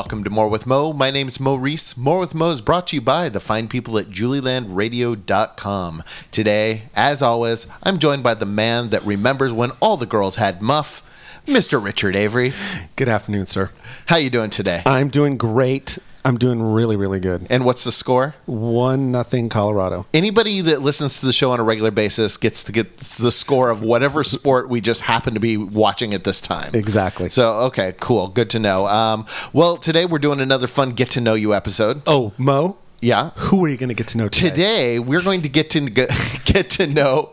[0.00, 0.94] Welcome to More with Mo.
[0.94, 1.94] My name is Mo Reese.
[1.94, 6.02] More with Mo is brought to you by the fine people at julielandradio.com.
[6.30, 10.62] Today, as always, I'm joined by the man that remembers when all the girls had
[10.62, 11.02] muff,
[11.44, 11.84] Mr.
[11.84, 12.52] Richard Avery.
[12.96, 13.72] Good afternoon, sir.
[14.06, 14.82] How you doing today?
[14.86, 15.98] I'm doing great.
[16.24, 17.46] I'm doing really, really good.
[17.48, 18.34] And what's the score?
[18.46, 20.06] One nothing Colorado.
[20.12, 23.70] Anybody that listens to the show on a regular basis gets to get the score
[23.70, 26.70] of whatever sport we just happen to be watching at this time.
[26.74, 27.30] Exactly.
[27.30, 28.28] So, okay, cool.
[28.28, 28.86] Good to know.
[28.86, 32.02] Um, well, today we're doing another fun get to know you episode.
[32.06, 33.30] Oh, Mo, Yeah.
[33.36, 34.50] who are you going to get to know today?
[34.50, 35.80] Today we're going to get to
[36.44, 37.32] get to know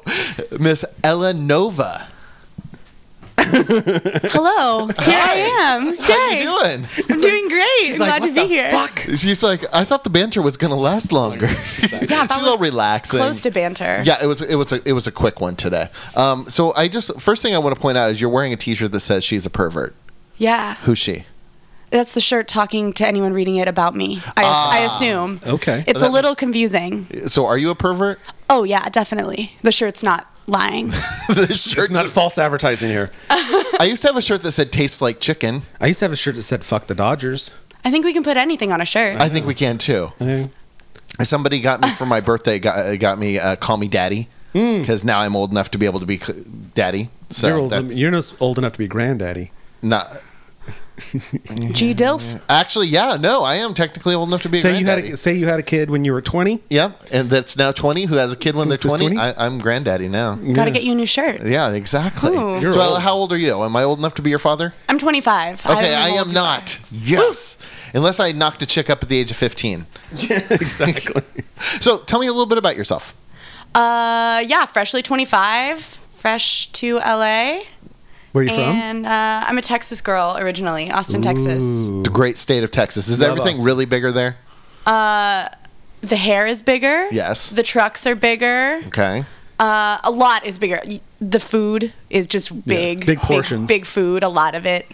[0.59, 2.07] Miss Ella Nova.
[4.31, 5.97] Hello, here I am.
[5.97, 6.39] How Yay!
[6.39, 6.87] you doing?
[7.09, 7.91] I'm doing great.
[7.91, 8.69] I'm glad to be here.
[8.71, 8.99] Fuck.
[9.17, 11.45] She's like, I thought the banter was going to last longer.
[11.45, 11.51] Yeah,
[11.89, 13.19] that She's all was relaxing.
[13.19, 14.01] Close to banter.
[14.05, 15.87] Yeah, it was it was a it was a quick one today.
[16.15, 18.57] Um, so I just first thing I want to point out is you're wearing a
[18.57, 19.95] T-shirt that says she's a pervert.
[20.37, 20.75] Yeah.
[20.81, 21.25] Who's she?
[21.89, 24.17] That's the shirt talking to anyone reading it about me.
[24.35, 24.73] I, Ah.
[24.73, 25.39] I assume.
[25.47, 25.85] Okay.
[25.87, 27.07] It's a little confusing.
[27.27, 28.19] So are you a pervert?
[28.49, 29.53] Oh yeah, definitely.
[29.61, 30.87] The shirt's not lying.
[31.27, 31.85] the shirt.
[31.85, 33.11] It's not false advertising here.
[33.29, 36.13] I used to have a shirt that said "tastes like chicken." I used to have
[36.13, 37.51] a shirt that said "fuck the Dodgers."
[37.85, 39.21] I think we can put anything on a shirt.
[39.21, 40.11] I think we can too.
[40.21, 40.49] Okay.
[41.21, 42.59] Somebody got me for my birthday.
[42.59, 45.99] Got got me uh, call me daddy because now I'm old enough to be able
[45.99, 46.19] to be
[46.73, 47.09] daddy.
[47.29, 49.51] So you're, old, that's you're not old enough to be granddaddy.
[49.81, 50.21] not
[51.73, 52.41] G Dilf.
[52.49, 52.87] actually.
[52.87, 54.57] Yeah, no, I am technically old enough to be.
[54.57, 55.11] a Say you had granddaddy.
[55.11, 56.63] a, say you had a kid when you were 20.
[56.69, 58.05] Yeah, and that's now 20.
[58.05, 59.15] Who has a kid when they're Who's 20?
[59.15, 59.17] 20?
[59.19, 60.35] I, I'm granddaddy now.
[60.35, 61.43] Got to get you a new shirt.
[61.45, 62.35] Yeah, exactly.
[62.35, 62.59] Ooh.
[62.59, 63.01] You're so, old.
[63.01, 63.63] how old are you?
[63.63, 64.73] Am I old enough to be your father?
[64.89, 65.65] I'm 25.
[65.67, 66.81] Okay, I, am not.
[66.91, 67.57] Yes.
[67.93, 69.85] Unless I knocked a chick up at the age of 15.
[70.11, 71.21] exactly.
[71.79, 73.15] So, tell me a little bit about yourself.
[73.75, 74.37] old you are.
[74.37, 77.61] Uh, yeah, freshly 25, fresh to LA,
[78.37, 78.75] Where are you from?
[78.75, 81.61] and uh, I'm a Texas girl originally, Austin, Texas.
[82.03, 83.07] The great state of Texas.
[83.07, 83.65] Is Love everything us.
[83.65, 84.37] really bigger there?
[84.85, 85.49] Uh,
[86.01, 87.07] the hair is bigger.
[87.11, 87.49] Yes.
[87.49, 88.81] The trucks are bigger.
[88.87, 89.25] Okay.
[89.59, 90.79] Uh, a lot is bigger.
[90.87, 93.05] Y- The food is just big.
[93.07, 93.67] big portions.
[93.67, 94.85] Big, food, a lot of it.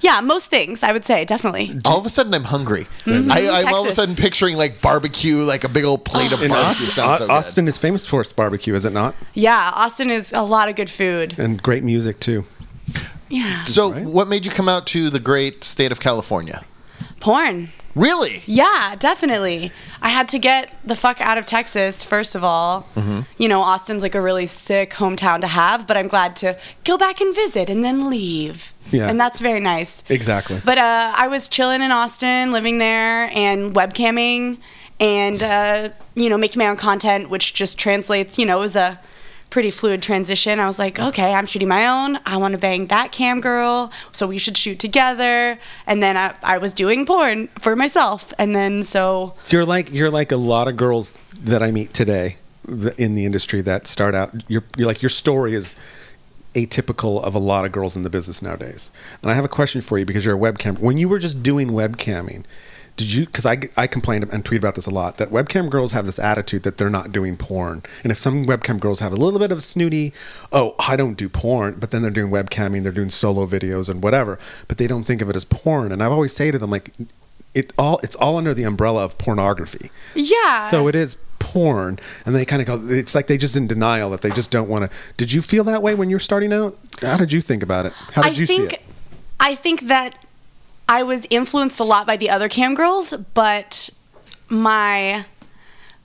[0.00, 1.80] Yeah, most things, I would say, definitely.
[1.86, 2.86] All of a sudden, I'm hungry.
[3.06, 3.94] I, I'm all of a Texas.
[3.94, 6.70] sudden picturing like barbecue, like a big old plate of In barbecue.
[6.70, 7.32] Austin, Sounds so good.
[7.32, 9.14] Austin is famous for its barbecue, is it not?
[9.32, 11.36] Yeah, Austin is a lot of good food.
[11.38, 12.44] And great music too.
[13.28, 13.64] Yeah.
[13.64, 14.04] So, Right.
[14.04, 16.64] what made you come out to the great state of California?
[17.20, 17.70] Porn.
[17.94, 18.42] Really?
[18.46, 19.70] Yeah, definitely.
[20.02, 22.88] I had to get the fuck out of Texas, first of all.
[22.96, 23.20] Mm-hmm.
[23.38, 26.98] You know, Austin's like a really sick hometown to have, but I'm glad to go
[26.98, 28.72] back and visit and then leave.
[28.90, 29.08] Yeah.
[29.08, 30.02] And that's very nice.
[30.10, 30.60] Exactly.
[30.64, 34.58] But uh, I was chilling in Austin, living there, and webcamming,
[35.00, 38.38] and uh, you know, making my own content, which just translates.
[38.38, 39.00] You know, it was a
[39.54, 40.58] pretty fluid transition.
[40.58, 42.18] I was like, okay, I'm shooting my own.
[42.26, 45.60] I want to bang that cam girl, so we should shoot together.
[45.86, 49.92] And then I, I was doing porn for myself, and then so So you're like
[49.92, 52.38] you're like a lot of girls that I meet today
[52.98, 54.34] in the industry that start out.
[54.48, 55.76] You're, you're like your story is
[56.54, 58.90] atypical of a lot of girls in the business nowadays.
[59.22, 60.80] And I have a question for you because you're a webcam.
[60.80, 62.44] When you were just doing webcamming,
[62.96, 63.26] did you?
[63.26, 66.18] Because I, I complained and tweet about this a lot that webcam girls have this
[66.18, 67.82] attitude that they're not doing porn.
[68.02, 70.12] And if some webcam girls have a little bit of snooty,
[70.52, 74.02] oh, I don't do porn, but then they're doing webcamming, they're doing solo videos and
[74.02, 74.38] whatever,
[74.68, 75.90] but they don't think of it as porn.
[75.92, 76.92] And i've always say to them like,
[77.54, 79.90] it all it's all under the umbrella of pornography.
[80.14, 80.68] yeah.
[80.68, 82.78] So it is porn, and they kind of go.
[82.82, 84.96] It's like they just in denial that they just don't want to.
[85.16, 86.76] Did you feel that way when you were starting out?
[87.00, 87.92] How did you think about it?
[87.92, 88.82] How did I you think, see it?
[89.38, 90.23] I think that
[90.88, 93.90] I was influenced a lot by the other cam girls, but
[94.48, 95.24] my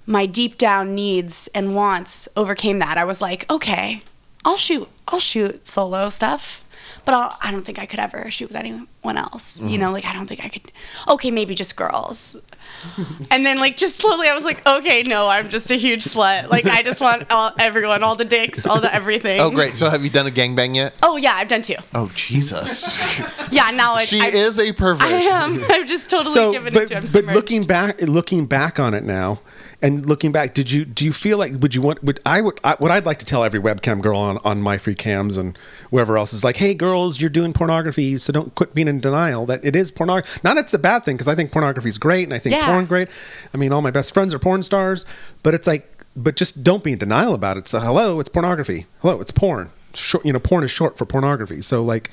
[0.05, 2.97] my deep down needs and wants overcame that.
[2.97, 4.01] I was like, okay,
[4.43, 6.65] I'll shoot, I'll shoot solo stuff,
[7.09, 9.63] but I'll, I don't think I could ever shoot with anyone else.
[9.63, 9.81] You mm-hmm.
[9.81, 10.71] know, like I don't think I could.
[11.07, 12.37] Okay, maybe just girls.
[13.31, 16.49] and then like just slowly, I was like, okay, no, I'm just a huge slut.
[16.49, 19.39] Like I just want all, everyone, all the dicks, all the everything.
[19.39, 19.75] Oh, great.
[19.75, 20.93] So, have you done a gangbang yet?
[21.01, 21.77] Oh yeah, I've done two.
[21.95, 23.19] Oh, Jesus.
[23.51, 25.07] Yeah, now I, she I, is a pervert.
[25.07, 25.63] I am.
[25.69, 27.05] I'm just totally So, giving but it to him.
[27.11, 29.39] but looking back, looking back on it now,
[29.81, 32.59] and looking back, did you do you feel like would you want would I would
[32.63, 35.57] I, what I'd like to tell every webcam girl on on MyFreeCams and
[35.89, 39.45] wherever else is like, hey girls, you're doing pornography, so don't quit being in denial
[39.45, 40.39] that it is pornography.
[40.43, 42.55] Not that it's a bad thing because I think pornography is great and I think
[42.55, 42.65] Yeah.
[42.65, 43.07] porn great.
[43.53, 45.05] I mean, all my best friends are porn stars,
[45.43, 47.67] but it's like, but just don't be in denial about it.
[47.69, 48.85] So hello, it's pornography.
[49.01, 49.69] Hello, it's porn.
[49.93, 51.61] Short, you know, porn is short for pornography.
[51.61, 52.09] So like,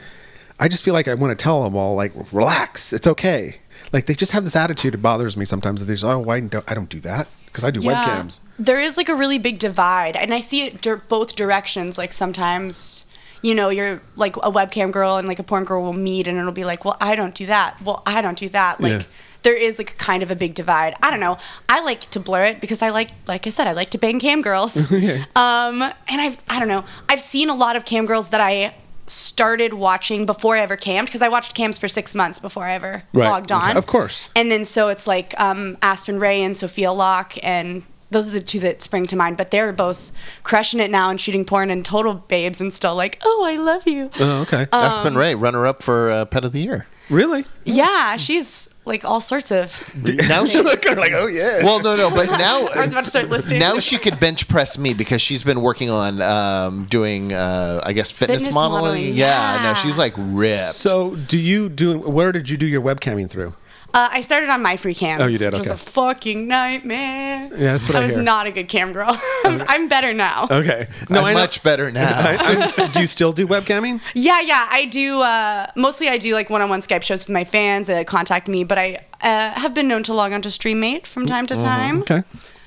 [0.61, 3.57] I just feel like I want to tell them all like, relax, it's okay.
[3.93, 4.95] Like they just have this attitude.
[4.95, 5.81] It bothers me sometimes.
[5.81, 7.27] That they just, oh, why don't I don't do that
[7.57, 8.41] because I do webcams.
[8.59, 11.97] There is like a really big divide, and I see it dir- both directions.
[11.97, 13.07] Like sometimes,
[13.43, 16.37] you know, you're like a webcam girl and like a porn girl will meet and
[16.39, 17.81] it'll be like, well, I don't do that.
[17.83, 18.81] Well, I don't do that.
[18.81, 19.03] Like, Yeah.
[19.43, 20.95] there is like kind of a big divide.
[21.03, 21.39] I don't know.
[21.69, 24.19] I like to blur it because I like, like I said, I like to bang
[24.21, 24.91] cam girls.
[24.93, 25.25] yeah.
[25.37, 26.85] um, and I've, I don't know.
[27.09, 28.75] I've seen a lot of cam girls that I
[29.07, 32.73] started watching before I ever cammed because I watched cams for six months before I
[32.75, 33.29] ever Right.
[33.29, 33.71] logged on.
[33.71, 33.79] Okay.
[33.79, 34.29] Of course.
[34.35, 38.41] And then so it's like um, Aspen Rae and Sophia Locke and those are the
[38.41, 39.37] two that spring to mind.
[39.37, 40.13] But they're both
[40.45, 43.83] crushing it now and shooting porn and total babes and still like, oh, I love
[43.87, 44.11] you.
[44.21, 44.63] Oh, okay.
[44.63, 46.87] Um, Aspen Rae, runner up for uh, Pet of the Year.
[47.11, 47.45] Really?
[47.65, 49.93] Yeah, she's like all sorts of.
[50.29, 51.65] Now she Look at her like, oh yeah.
[51.65, 53.59] Well, no, no, but now I was about to start listing.
[53.59, 57.93] now she could bench press me because she's been working on um, doing, uh, I
[57.93, 58.83] guess, fitness, Fitness modeling.
[58.83, 59.75] modeling, Yeah, no, yeah.
[59.75, 60.75] she's like ripped.
[60.75, 61.99] So, do you do?
[61.99, 63.55] Where did you do your webcamming through?
[63.95, 65.21] Uh, I started on MyFreeCams.
[65.21, 65.53] Oh, you did?
[65.53, 67.49] Which was a fucking nightmare.
[67.53, 68.23] Yeah, that's what I I was hear.
[68.23, 69.09] not a good cam girl.
[69.45, 70.45] I'm, I'm better now.
[70.51, 70.85] Okay.
[71.09, 72.07] No, I'm I much better now.
[72.09, 74.01] I, I, do you still do webcamming?
[74.15, 75.23] Yeah, yeah, I do.
[75.23, 78.65] Uh, mostly, I do like one-on-one Skype shows with my fans that contact me.
[78.65, 82.01] But I uh, have been known to log on to Streamate from time to time.
[82.03, 82.23] Okay.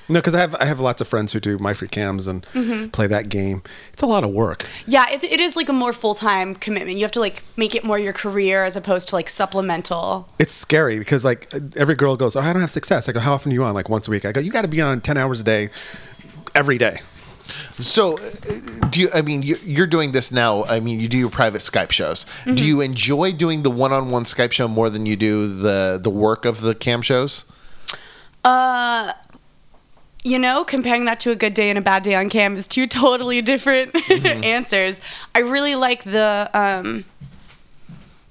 [0.09, 2.87] No, because I have I have lots of friends who do MyFreeCams and Mm-hmm.
[2.89, 3.61] play that game.
[3.93, 4.65] It's a lot of work.
[4.85, 6.97] Yeah, it, it is like a more full-time commitment.
[6.97, 10.27] You have to like make it more your career as opposed to like supplemental.
[10.39, 11.47] It's scary because like
[11.77, 13.73] every girl goes, "Oh, I don't have success." I go, "How often are you on?"
[13.75, 14.25] Like once a week.
[14.25, 15.69] I go, "You got to be on ten hours a day,
[16.55, 16.97] every day."
[17.79, 19.09] So, uh, do you?
[19.13, 20.63] I mean, you- you're doing this now.
[20.65, 22.25] I mean, you do your private Skype shows.
[22.25, 22.55] Mm-hmm.
[22.55, 26.45] Do you enjoy doing the one-on-one Skype show more than you do the the work
[26.45, 27.45] of the cam shows?
[28.43, 29.13] Uh,
[30.23, 32.67] you know, comparing that to a good day and a bad day on cam is
[32.67, 35.01] two totally different answers.
[35.33, 37.05] I really like the um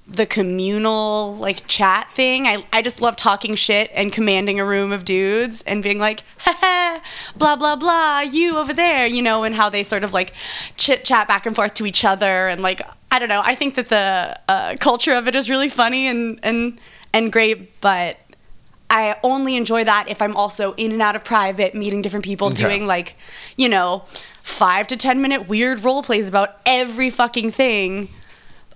[0.06, 2.46] the communal like chat thing.
[2.46, 6.22] I I just love talking shit and commanding a room of dudes and being like,
[6.38, 7.00] "Ha
[7.36, 10.32] blah blah blah, you over there," you know, and how they sort of like
[10.76, 12.80] chit chat back and forth to each other and like
[13.10, 13.42] I don't know.
[13.44, 16.80] I think that the uh, culture of it is really funny and and
[17.12, 18.18] and great, but
[18.90, 22.50] I only enjoy that if I'm also in and out of private, meeting different people,
[22.50, 23.16] doing like,
[23.56, 24.04] you know,
[24.42, 28.08] five to ten minute weird role plays about every fucking thing.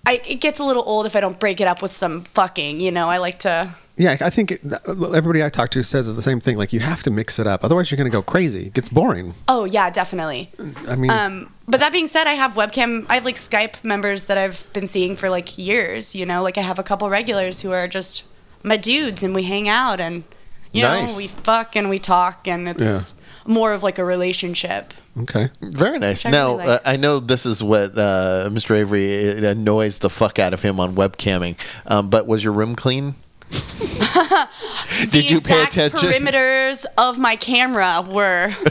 [0.05, 2.81] I, it gets a little old if I don't break it up with some fucking,
[2.81, 3.09] you know.
[3.09, 3.75] I like to.
[3.97, 6.57] Yeah, I think it, everybody I talk to says the same thing.
[6.57, 8.67] Like you have to mix it up, otherwise you're going to go crazy.
[8.67, 9.35] It gets boring.
[9.49, 10.51] Oh yeah, definitely.
[10.89, 13.07] I mean, Um, but that being said, I have webcam.
[13.09, 16.15] I have like Skype members that I've been seeing for like years.
[16.15, 18.25] You know, like I have a couple regulars who are just
[18.63, 20.25] my dudes, and we hang out, and
[20.73, 21.13] you Nice.
[21.13, 23.15] know, we fuck and we talk, and it's
[23.47, 24.95] more of like a relationship.
[25.23, 25.51] okay.
[25.61, 26.25] Very nice.
[26.25, 26.81] I now, really like.
[26.87, 28.77] uh, I know this is what uh, Mr.
[28.77, 31.57] Avery it annoys the fuck out of him on webcamming.
[31.87, 33.15] Um, but was your room clean?
[35.11, 36.09] Did the you pay exact attention?
[36.11, 38.55] Perimeters of my camera were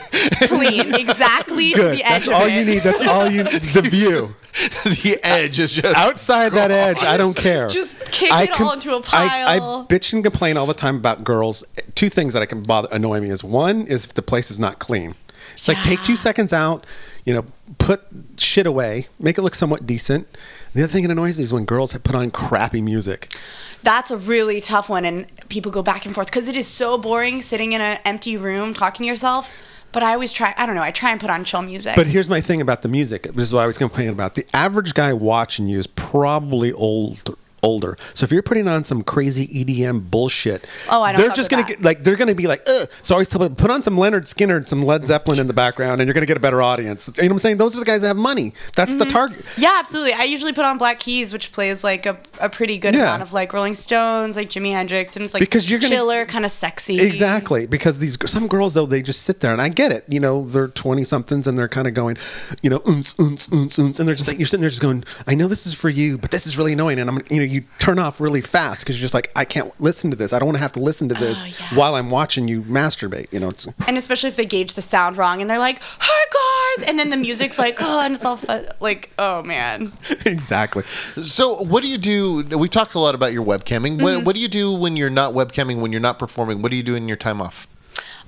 [0.48, 2.54] clean, exactly to the edge That's of all it.
[2.54, 2.82] you need.
[2.82, 3.44] That's all you.
[3.72, 4.36] The view
[4.84, 7.68] the edge is just outside that edge, I don't care.
[7.68, 9.88] Just kick I it com- all into a I, I pile.
[9.90, 11.64] I bitch and complain all the time about girls.
[11.96, 14.60] Two things that I can bother annoy me is one is if the place is
[14.60, 15.16] not clean.
[15.54, 16.86] It's like take two seconds out,
[17.24, 17.46] you know,
[17.78, 18.02] put
[18.38, 20.28] shit away, make it look somewhat decent.
[20.74, 23.36] The other thing that annoys me is when girls put on crappy music.
[23.84, 26.98] That's a really tough one, and people go back and forth because it is so
[26.98, 29.68] boring sitting in an empty room talking to yourself.
[29.92, 30.54] But I always try.
[30.58, 30.84] I don't know.
[30.84, 31.98] I try and put on chill music.
[31.98, 33.24] But here's my thing about the music.
[33.24, 34.36] This is what I was complaining about.
[34.36, 37.98] The average guy watching you is probably old older.
[38.14, 41.64] So if you're putting on some crazy EDM bullshit, Oh, I don't they're just gonna
[41.64, 41.68] that.
[41.70, 42.88] get like they're gonna be like, Ugh.
[43.02, 45.48] so I always tell them put on some Lynyrd Skynyrd and some Led Zeppelin in
[45.48, 47.08] the background, and you're gonna get a better audience.
[47.18, 47.58] You know what I'm saying?
[47.58, 48.54] Those are the guys that have money.
[48.76, 49.00] That's Mm-hmm.
[49.00, 49.46] the target.
[49.58, 50.14] yeah, absolutely.
[50.18, 53.02] I usually put on Black Keys, which plays like a, a pretty good Yeah.
[53.04, 56.26] amount of like Rolling Stones, like Jimi Hendrix, and it's like Because you're gonna- chiller,
[56.26, 57.00] kind of sexy.
[57.00, 60.04] Exactly, because these some girls though they just sit there, and I get it.
[60.08, 62.18] You know, they're twenty somethings, and they're kind of going,
[62.62, 65.04] you know, unce, unce, unce, unce, and they're just like you're sitting there just going,
[65.28, 67.44] I know this is for you, but this is really annoying, and I'm, you know,
[67.52, 70.34] you turn off really fast because you're just like, I can't listen to this.
[70.34, 71.78] I don't want to have to listen to this Oh, yeah.
[71.78, 73.32] while I'm watching you masturbate.
[73.32, 76.76] You know, it's And especially if they gauge the sound wrong and they're like, "Hi
[76.78, 79.92] guys," and then the music's like, "Oh," and it's all fu- like, "Oh man."
[80.26, 80.84] exactly.
[80.84, 82.44] So, what do you do?
[82.58, 83.98] We talked a lot about your webcamming.
[83.98, 84.04] Mm-hmm.
[84.04, 85.82] What, what do you do when you're not webcamming?
[85.82, 86.62] When you're not performing?
[86.62, 87.68] What do you do in your time off?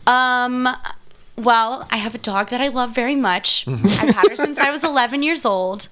[0.06, 0.68] Um,
[1.38, 3.66] well, I have a dog that I love very much.
[3.68, 3.80] I've
[4.14, 5.88] had her since I was 11 years old.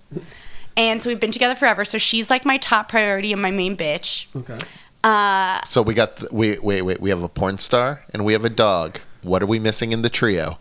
[0.77, 1.83] And so we've been together forever.
[1.85, 4.27] So she's like my top priority and my main bitch.
[4.35, 4.57] Okay.
[5.03, 8.33] Uh, So we got the, we wait wait we have a porn star and we
[8.33, 8.99] have a dog.
[9.21, 10.57] What are we missing in the trio?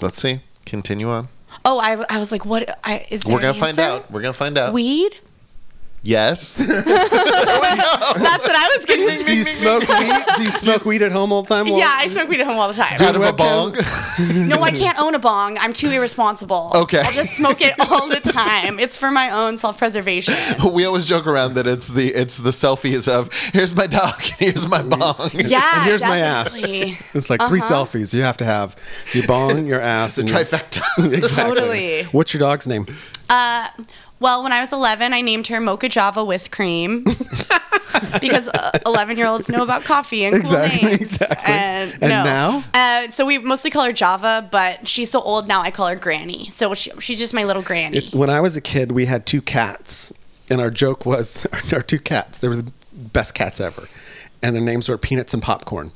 [0.00, 0.40] Let's see.
[0.64, 1.28] Continue on.
[1.64, 2.78] oh, I, I was like, what?
[2.84, 3.82] I, is there We're gonna an find answer?
[4.04, 4.10] out.
[4.10, 4.72] We're gonna find out.
[4.74, 5.16] Weed?
[6.06, 6.54] Yes.
[6.66, 6.70] That's
[8.46, 10.12] what I was getting to Do you smoke weed?
[10.36, 11.66] Do you smoke weed at home all the time?
[11.66, 12.94] Yeah, I smoke weed at home all the time.
[13.00, 13.36] Out of a webcam?
[13.36, 14.48] bong.
[14.48, 15.58] No, I can't own a bong.
[15.58, 16.70] I'm too irresponsible.
[16.74, 17.00] Okay.
[17.00, 18.78] I'll just smoke it all the time.
[18.78, 20.34] It's for my own self-preservation.
[20.72, 24.68] we always joke around that it's the it's the selfies of here's my dog here's
[24.68, 25.30] my bong.
[25.32, 25.70] Yeah.
[25.78, 26.62] And here's my ass.
[26.64, 27.84] It's like three Uh-huh.
[27.84, 28.14] selfies.
[28.14, 28.76] You have to have
[29.12, 30.82] your bong, your ass, The and your- trifecta.
[31.16, 31.42] Exactly.
[31.42, 32.02] Totally.
[32.12, 32.86] What's your dog's name?
[33.28, 33.68] Uh,
[34.20, 37.04] well, when I was 11, I named her Mocha Java with cream.
[38.20, 38.50] because
[38.84, 41.00] 11 year olds know about coffee and cool Exactly, names.
[41.02, 41.52] exactly.
[41.52, 42.24] And, And no.
[42.24, 42.64] now?
[42.74, 45.96] Uh, so we mostly call her Java, but she's so old now I call her
[45.96, 46.48] Granny.
[46.50, 47.96] So she, she's just my little Granny.
[47.96, 50.12] It's when I was a kid, we had two cats,
[50.50, 52.38] and our joke was our two cats.
[52.40, 53.88] They were the best cats ever,
[54.42, 55.92] and their names were Peanuts and Popcorn.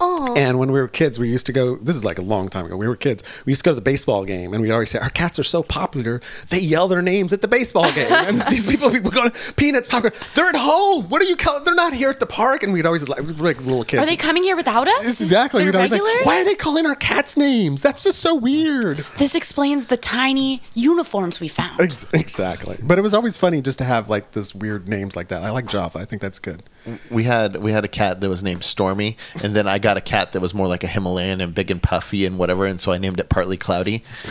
[0.00, 0.34] Oh.
[0.36, 1.76] And when we were kids, we used to go.
[1.76, 2.76] This is like a long time ago.
[2.76, 3.22] We were kids.
[3.46, 5.42] We used to go to the baseball game, and we'd always say, "Our cats are
[5.44, 9.30] so popular, they yell their names at the baseball game." And these people, people going,
[9.56, 11.08] "Peanuts, popcorn, they're at home.
[11.08, 11.36] What are you?
[11.36, 13.84] Call- they're not here at the park." And we'd always like, we were like little
[13.84, 14.02] kids.
[14.02, 15.20] Are they coming here without us?
[15.20, 15.62] Exactly.
[15.64, 16.24] They're We'd always like.
[16.26, 17.82] Why are they calling our cats names?
[17.82, 18.98] That's just so weird.
[19.18, 21.80] This explains the tiny uniforms we found.
[21.80, 22.76] Ex- Exactly.
[22.84, 25.42] But it was always funny just to have like this weird names like that.
[25.42, 25.98] I like Java.
[25.98, 26.62] I think that's good.
[27.10, 30.00] we had we had a cat that was named Stormy, and then I got a
[30.00, 32.92] cat that was more like a Himalayan and big and puffy and whatever, and so
[32.92, 34.04] I named it Partly Cloudy.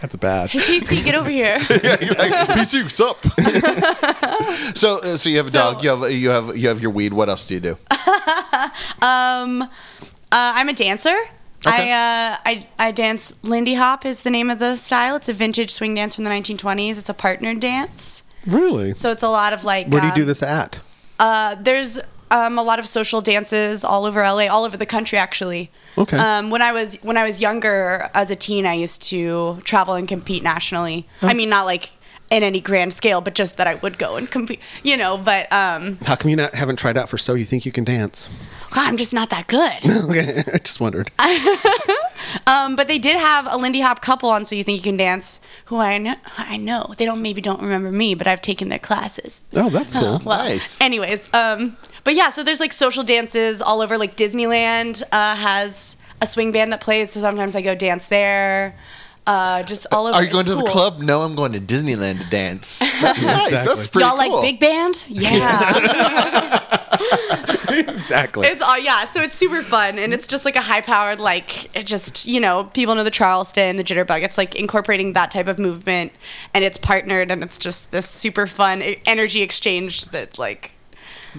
[0.00, 0.50] That's bad.
[0.50, 1.58] Casey, get over here.
[1.70, 2.54] yeah, exactly.
[2.56, 2.88] Me too.
[2.90, 3.22] Sup?
[4.74, 5.82] so, uh, so you have a So- dog.
[5.84, 7.12] You have you have you have your weed.
[7.12, 7.76] What else do you do?
[9.02, 9.68] Um, uh,
[10.32, 11.14] I'm a dancer.
[11.66, 11.92] Okay.
[11.92, 13.32] I, uh, I I dance.
[13.42, 15.16] Lindy Hop is the name of the style.
[15.16, 16.98] It's a vintage swing dance from the 1920s.
[16.98, 18.22] It's a partnered dance.
[18.46, 18.94] Really?
[18.94, 19.88] So it's a lot of like.
[19.88, 20.80] Where do you um, do this at?
[21.18, 21.98] Uh, there's
[22.34, 25.70] um, a lot of social dances all over LA, all over the country actually.
[25.96, 26.18] Okay.
[26.18, 29.94] Um, when I was when I was younger, as a teen, I used to travel
[29.94, 31.06] and compete nationally.
[31.22, 31.90] I mean, not like
[32.30, 34.58] in any grand scale, but just that I would go and compete.
[34.82, 37.64] You know, but um, How come you not haven't tried out for So You Think
[37.64, 38.28] You Can Dance?
[38.70, 39.72] God, I'm just not that good.
[40.10, 41.10] okay, I just wondered.
[42.46, 44.96] Um, but they did have a Lindy Hop couple on So You Think You Can
[44.96, 46.16] Dance, who I know.
[46.36, 49.44] I know they don't maybe don't remember me, but I've taken their classes.
[49.54, 50.20] Oh, that's cool.
[50.24, 50.80] Well, Nice.
[50.80, 53.98] Anyways, um, but yeah, so there's like social dances all over.
[53.98, 58.74] Like Disneyland uh, has a swing band that plays, so sometimes I go dance there.
[59.26, 60.16] Uh, just all over.
[60.16, 60.70] Are you going It's to the cool.
[60.70, 60.98] club?
[61.00, 62.78] No, I'm going to Disneyland to dance.
[63.00, 63.46] That's nice.
[63.46, 63.74] Exactly.
[63.74, 64.36] That's pretty Y'all cool.
[64.36, 65.04] like big band?
[65.08, 66.60] Yeah.
[67.88, 68.46] exactly.
[68.48, 69.06] it's all yeah.
[69.06, 72.38] So it's super fun, and it's just like a high powered like it just you
[72.38, 74.22] know people know the Charleston, the jitterbug.
[74.22, 76.12] It's like incorporating that type of movement,
[76.52, 80.72] and it's partnered, and it's just this super fun energy exchange that like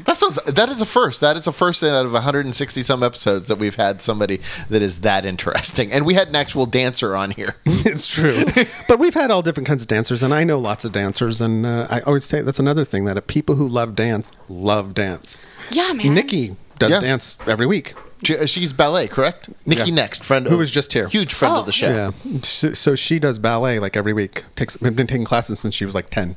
[0.04, 0.36] That sounds.
[0.46, 1.22] That is a first.
[1.22, 5.02] That is a first out of 160 some episodes that we've had somebody that is
[5.02, 7.56] that interesting, and we had an actual dancer on here.
[7.66, 8.44] it's true.
[8.88, 11.66] but we've had all different kinds of dancers, and I know lots of dancers, and
[11.66, 15.42] uh, I always say that's another thing that uh, people who love dance love dance.
[15.72, 16.14] yeah, man.
[16.14, 17.00] Nikki does Yeah.
[17.00, 17.94] dance every week.
[18.24, 19.50] She's ballet, correct?
[19.66, 19.96] Nikki Yeah.
[19.96, 21.08] Next, friend Who was just here.
[21.08, 21.60] huge friend Oh.
[21.60, 21.90] of the show.
[21.90, 22.40] Yeah.
[22.42, 24.44] So, so she does ballet like every week.
[24.56, 26.36] Takes been taking classes since she was like ten.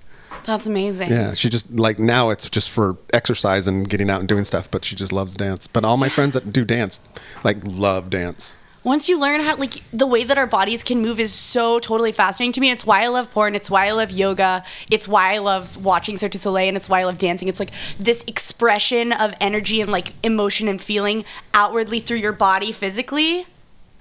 [0.49, 1.11] That's amazing.
[1.11, 4.71] Yeah, she just like now it's just for exercise and getting out and doing stuff,
[4.71, 5.67] but she just loves dance.
[5.67, 7.07] But all my friends that do dance
[7.45, 8.57] like love dance.
[8.83, 12.13] once you learn how like the way that our bodies can move is so totally
[12.13, 15.35] fascinating to me it's why i love porn it's why i love yoga it's why
[15.35, 18.25] i love watching cirque du soleil and it's why i love dancing it's like this
[18.27, 23.45] expression of energy and like emotion and feeling outwardly through your body physically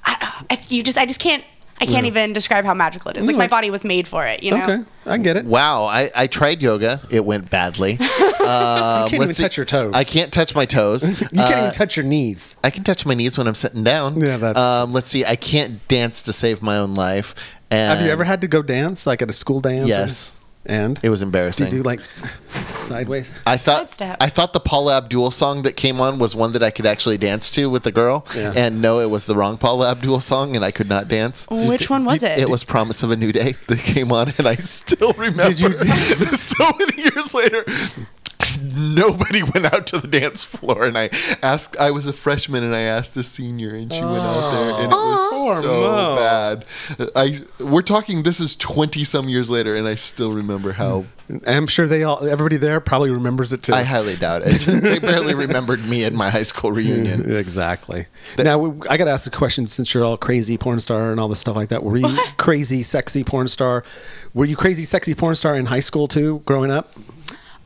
[0.05, 1.43] I, I, you just i just can't
[1.79, 4.43] i can't even describe how magical it is like my body was made for it
[4.43, 5.45] you know Okay, I get it.
[5.45, 6.99] Wow, I, I tried yoga.
[7.09, 7.97] It went badly.
[8.47, 9.91] Uh, You can't even touch your toes.
[9.93, 11.03] I can't touch my toes.
[11.21, 12.55] You can't Uh, even touch your knees.
[12.63, 14.19] I can touch my knees when I'm sitting down.
[14.21, 15.25] Yeah, that's- Um, let's see.
[15.25, 17.35] I can't dance to save my own life.
[17.69, 19.89] And Have you ever had to go dance like at a school dance?
[19.89, 20.33] Yes.
[20.67, 22.01] And It was do you do like
[22.77, 23.33] sideways?
[23.45, 24.17] I thought Sidestep.
[24.19, 27.17] I thought the Paula Abdul song that came on was one that I could actually
[27.17, 28.51] dance to with the girl, Yeah.
[28.55, 31.47] and no, it was the wrong Paula Abdul song, and I could not dance.
[31.49, 34.47] which one was it It was "Promise of a New Day" that came on, and
[34.47, 35.53] I still remember.
[35.53, 35.73] Did you-
[36.35, 37.63] so many years later,
[38.61, 41.09] nobody went out to the dance floor, and I
[41.41, 41.77] asked.
[41.77, 44.91] I was a freshman, and I asked a senior, and she went out there, and
[44.91, 45.11] it oh.
[45.11, 46.15] was Poor so Mo.
[46.15, 46.65] bad.
[47.15, 48.23] I we're talking.
[48.23, 51.05] This is twenty some years later, and I still remember how.
[51.45, 53.73] I'm sure they all, everybody there probably remembers it too.
[53.73, 54.53] I highly doubt it.
[54.81, 57.25] they barely remembered me at my high school reunion.
[57.37, 58.05] Exactly.
[58.37, 61.27] now I got to ask a question since you're all crazy porn star and all
[61.27, 61.83] this stuff like that.
[61.83, 63.83] Were you crazy sexy porn star?
[64.33, 66.93] Were you crazy sexy porn star in high school too, growing up?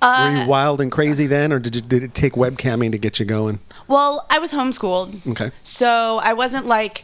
[0.02, 2.98] Uh, Were you wild and crazy then, or did you, did it take webcamming to
[2.98, 3.60] get you going?
[3.88, 5.52] well i was homeschooled Okay.
[5.64, 7.04] So I wasn't like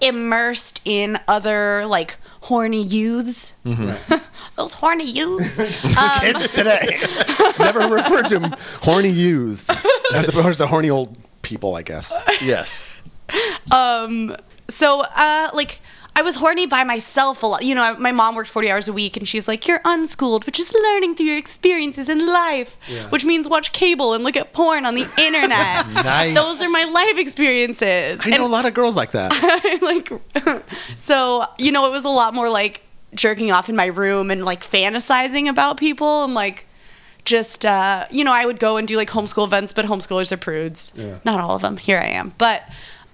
[0.00, 3.54] immersed in other like horny youths.
[4.56, 5.58] Those horny youths.
[5.98, 6.98] Um, Kids today
[7.58, 9.68] never refer to them horny youths
[10.14, 12.18] as opposed to horny old people, I guess.
[12.42, 12.96] Yes.
[13.70, 14.36] Um.
[14.68, 15.80] so uh like
[16.14, 17.64] I was horny by myself a lot.
[17.64, 20.44] You know, I, my mom worked 40 hours a week and she's like, You're unschooled,
[20.44, 23.08] which is learning through your experiences in life, yeah.
[23.08, 25.86] which means watch cable and look at porn on the internet.
[26.04, 26.34] Nice.
[26.34, 28.20] Those are my life experiences.
[28.24, 29.32] I know a lot of girls like that.
[29.82, 30.12] like
[30.96, 32.82] so you know it was a lot more like
[33.14, 36.66] jerking off in my room and like fantasizing about people and like
[37.24, 40.36] just uh you know i would go and do like homeschool events but homeschoolers are
[40.38, 41.18] prudes Yeah.
[41.24, 42.62] not all of them here i am but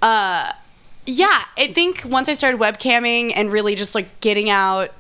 [0.01, 0.53] uh
[1.11, 4.91] yeah i think once i started webcamming and really just like getting out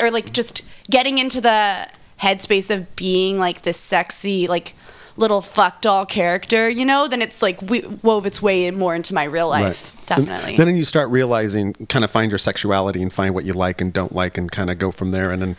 [0.00, 1.88] or like just getting into the
[2.20, 4.74] headspace of being like this sexy like
[5.16, 9.12] little fuck doll character you know then it's like we- wove its way more into
[9.12, 13.12] my real life definitely Then, then you start realizing, kind of find your sexuality and
[13.12, 15.30] find what you like and don't like, and kind of go from there.
[15.30, 15.56] And then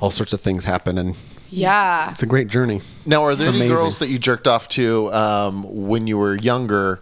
[0.00, 1.16] all sorts of things happen, and
[1.50, 2.80] yeah it's a great journey.
[3.06, 3.76] Now, are there It's any amazing.
[3.76, 7.00] girls that you jerked off to um, when you were younger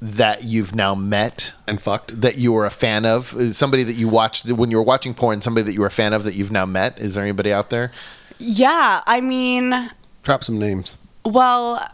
[0.00, 1.52] that you've now met?
[1.66, 2.20] And fucked.
[2.20, 3.26] That you were a fan of
[3.56, 6.12] somebody that you watched when you were watching porn, somebody that you were a fan
[6.12, 6.98] of that you've now met.
[6.98, 7.92] Is there anybody out there?
[8.38, 9.90] Yeah, I mean,
[10.22, 10.96] Drop some names.
[11.24, 11.88] well,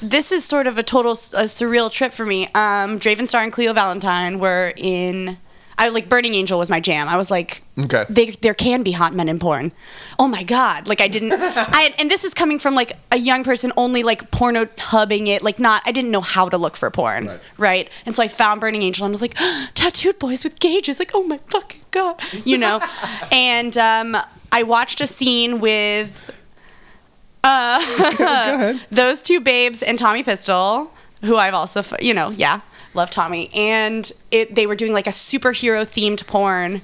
[0.00, 2.44] this is sort of a total s- a surreal trip for me.
[2.54, 5.38] Um, Draven Star and Cleo Valentine were in.
[5.78, 7.08] I like Burning Angel was my jam.
[7.08, 8.04] I was like, Okay.
[8.10, 9.70] they, there can be hot men in porn.
[10.18, 10.88] Oh my god!
[10.88, 11.32] Like I didn't.
[11.38, 15.42] I and this is coming from like a young person only like porno hubbing it.
[15.42, 15.82] Like not.
[15.86, 17.26] I didn't know how to look for porn.
[17.28, 17.40] Right.
[17.56, 17.90] Right.
[18.04, 19.34] And so I found Burning Angel and I was like,
[19.74, 20.98] tattooed boys with gauges.
[20.98, 22.80] Like oh my fucking god, you know.
[23.32, 24.16] and um,
[24.50, 26.40] I watched a scene with
[27.44, 30.90] uh, those two babes and Tommy Pistol,
[31.22, 32.60] who I've also, you know, yeah,
[32.94, 36.82] love Tommy, and it they were doing like a superhero themed porn.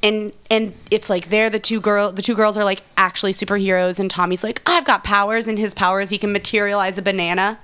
[0.00, 3.98] And and it's like they're the two girl the two girls are like actually superheroes
[3.98, 7.58] and Tommy's like I've got powers and his powers he can materialize a banana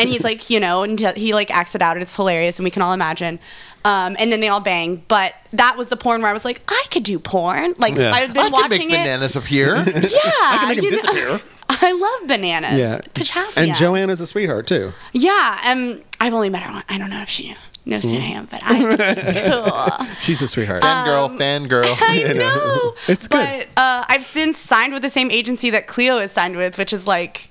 [0.00, 2.64] and he's like you know and he like acts it out and it's hilarious and
[2.64, 3.38] we can all imagine
[3.84, 6.62] um, and then they all bang but that was the porn where I was like
[6.68, 8.12] I could do porn like Yeah.
[8.12, 9.74] I've been I can watching make it bananas appear.
[9.76, 11.40] yeah, I can make 'em you know, disappear.
[11.82, 12.78] I love bananas.
[12.78, 13.00] Yeah.
[13.14, 13.68] potassium.
[13.68, 14.92] And Joanna's a sweetheart too.
[15.12, 16.72] Yeah, um, I've only met her.
[16.72, 16.84] One.
[16.88, 17.54] I don't know if she
[17.86, 20.06] knows who I am, but I think she's cool.
[20.20, 20.82] She's a sweetheart.
[20.82, 21.84] fangirl, fangirl.
[22.00, 22.94] I know.
[23.08, 23.68] It's good.
[23.74, 26.92] But uh, I've since signed with the same agency that Cleo is signed with, which
[26.92, 27.48] is like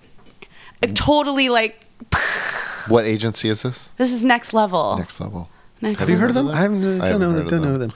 [0.94, 1.86] totally like
[2.90, 3.90] What agency is this?
[3.98, 4.98] this is next level.
[4.98, 5.50] Next level.
[5.82, 6.48] Next Have you heard of them?
[6.48, 6.56] them?
[6.56, 7.02] I haven't.
[7.02, 7.30] I don't haven't know.
[7.30, 7.44] heard them.
[7.44, 7.92] of Don't know them.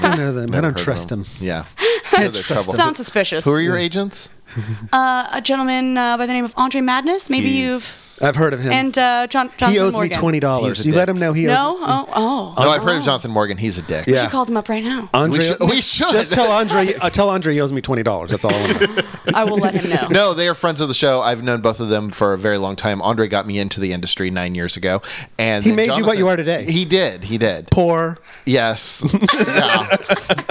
[0.00, 0.54] don't know them.
[0.54, 1.24] I don't trust them.
[1.40, 1.64] Yeah.
[2.10, 2.72] Can't trust trouble.
[2.72, 3.44] Sounds suspicious.
[3.44, 4.30] Who are your agents?
[4.92, 7.30] uh, a gentleman uh, by the name of Andre Madness.
[7.30, 8.70] Maybe He's- you've I've heard of him.
[8.70, 9.48] and uh, John.
[9.56, 10.10] Jonathan he owes Morgan.
[10.10, 10.76] me twenty dollars.
[10.76, 11.14] He's a You let dick.
[11.14, 11.54] him know he owes.
[11.56, 11.78] No.
[11.80, 12.54] Oh.
[12.56, 12.62] Oh.
[12.62, 13.04] No, I've heard of.
[13.04, 13.56] Jonathan Morgan.
[13.56, 14.06] He's a dick.
[14.06, 14.22] We Yeah.
[14.24, 15.08] should call them up right now.
[15.14, 16.10] Andre, We should- we should.
[16.12, 16.92] Just tell Andre.
[17.00, 18.30] Uh, tell Andre he owes me twenty dollars.
[18.30, 19.02] That's all I want to know.
[19.34, 20.08] I will let him know.
[20.10, 21.20] No, they are friends of the show.
[21.22, 23.00] I've known both of them for a very long time.
[23.00, 25.00] Andre got me into the industry nine years ago,
[25.38, 26.64] and He then made you what you are today.
[26.70, 27.24] He did.
[27.24, 27.70] He did.
[27.70, 28.18] Poor.
[28.44, 29.02] Yes.
[29.48, 29.96] yeah.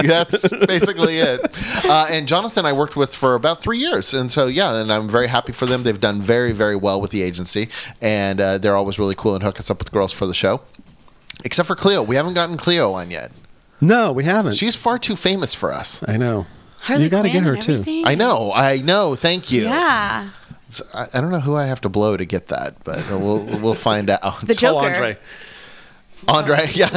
[0.02, 1.40] That's basically it.
[1.84, 4.14] Uh, and Jonathan, I worked with for about three years.
[4.14, 5.82] And so, yeah, and I'm very happy for them.
[5.82, 7.68] They've done very, very well with the agency.
[8.00, 10.60] And uh, they're always really cool and hook us up with girls for the show.
[11.44, 12.02] Except for Cleo.
[12.02, 13.32] We haven't gotten Cleo on yet.
[13.80, 14.54] No, we haven't.
[14.54, 16.06] She's far too famous for us.
[16.06, 16.46] I know.
[16.80, 17.84] Harley you got to get her too.
[18.04, 18.52] I know.
[18.54, 19.14] I know.
[19.14, 19.62] Thank you.
[19.62, 20.30] Yeah.
[20.94, 23.74] I, I don't know who I have to blow to get that, but we'll we'll
[23.74, 24.40] find out.
[24.42, 24.86] The Tell Joker.
[24.86, 25.16] Andre.
[26.28, 26.88] Andre, yeah.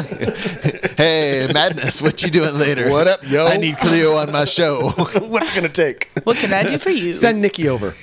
[0.98, 2.90] hey, Madness, what you doing later?
[2.90, 3.46] What up, yo?
[3.48, 4.90] I need Cleo on my show.
[4.98, 6.12] What's it gonna take?
[6.24, 7.14] What can I do for you?
[7.14, 7.92] Send Nikki over.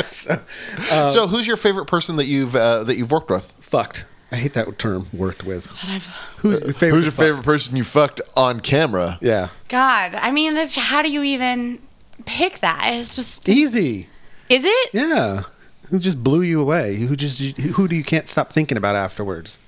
[0.00, 3.52] so, who's your favorite person that you've uh, that you've worked with?
[3.58, 4.06] Fucked.
[4.30, 5.06] I hate that term.
[5.12, 5.66] Worked with.
[5.68, 6.96] But I've- Who's your favorite?
[6.96, 7.24] Who's your fuck?
[7.24, 9.18] favorite person you fucked on camera?
[9.22, 9.48] Yeah.
[9.68, 11.78] God, I mean, that's, how do you even
[12.26, 12.90] pick that?
[12.92, 14.08] It's just, Easy.
[14.50, 14.90] is it?
[14.92, 15.44] Yeah.
[15.90, 16.96] Who just blew you away?
[16.96, 19.58] Who just who do you can't stop thinking about afterwards?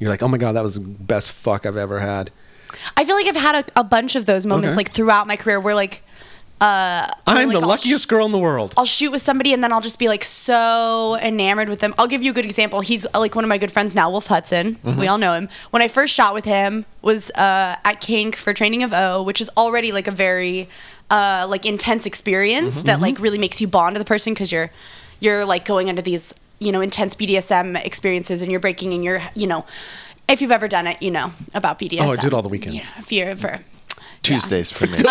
[0.00, 2.30] You're like, oh my god, that was the best fuck I've ever had.
[2.96, 4.76] I feel like I've had a, a bunch of those moments Okay.
[4.80, 6.02] like throughout my career where like,
[6.60, 8.74] uh, I'm like, the luckiest girl in the world.
[8.76, 11.94] I'll shoot with somebody and then I'll just be like so enamored with them.
[11.98, 12.80] I'll give you a good example.
[12.80, 14.74] He's uh, like one of my good friends now, Wolf Hudson.
[14.76, 15.00] Mm-hmm.
[15.00, 15.48] We all know him.
[15.70, 19.40] When I first shot with him was uh, at Kink for training of O, which
[19.40, 20.68] is already like a very
[21.10, 22.86] uh, like intense experience Mm-hmm.
[22.86, 24.70] that like really makes you bond to the person because you're
[25.20, 29.20] you're like going into these you know intense BDSM experiences and you're breaking and you're
[29.34, 29.64] you know
[30.28, 32.00] if you've ever done it you know about BDSM.
[32.06, 32.76] Oh, I do it all the weekends.
[32.92, 33.60] Yeah, if you're ever.
[34.22, 34.92] Tuesdays for me.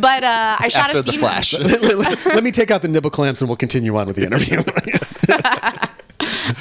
[0.00, 1.52] But uh, I shot After a the scene- flash.
[1.58, 4.24] let, let- let me take out the nibble clamps and we'll continue on with the
[4.26, 4.58] interview.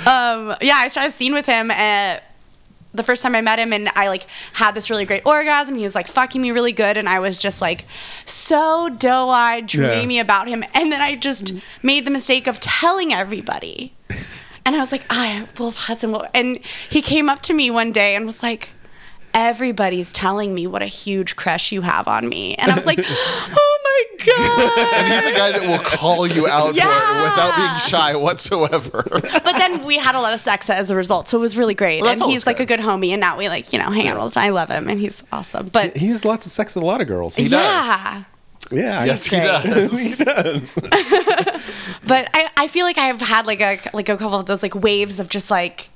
[0.06, 2.24] um, yeah, I shot a scene with him at
[2.94, 5.76] the first time I met him, and I like had this really great orgasm.
[5.76, 7.86] He was like fucking me really good, and I was just like
[8.26, 9.94] so doe-eyed, Yeah.
[9.96, 10.64] dreamy about him.
[10.74, 13.94] And then I just made the mistake of telling everybody,
[14.66, 18.16] and I was like, I Wolf Hudson, and he came up to me one day
[18.16, 18.70] and was like.
[19.36, 22.54] Everybody's telling me what a huge crush you have on me.
[22.54, 24.94] And I was like, oh my God.
[24.96, 29.04] And he's the guy that will call you out for it without being shy whatsoever.
[29.12, 31.76] but then we had a lot of sex as a result, so it was really
[31.76, 32.02] great.
[32.02, 32.70] Well, and always he's like good.
[32.72, 34.46] a good homie, and now we like you know hang out all the time.
[34.46, 35.70] I love him, and he's awesome.
[35.70, 37.36] But He has lots of sex with a lot of girls.
[37.36, 37.52] He does.
[37.52, 38.24] yeah,
[38.72, 40.00] yeah, yes, he does.
[40.18, 40.76] he does.
[42.08, 44.76] but I, I feel like I've had like a like a couple of those like
[44.76, 45.90] waves of just like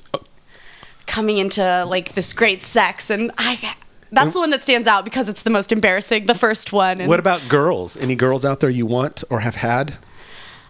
[1.05, 3.75] coming into like this great sex, and I
[4.11, 6.25] that's the one that stands out because it's the most embarrassing.
[6.25, 6.99] The first one.
[6.99, 7.97] And, What about girls?
[7.97, 9.95] Any girls out there you want or have had?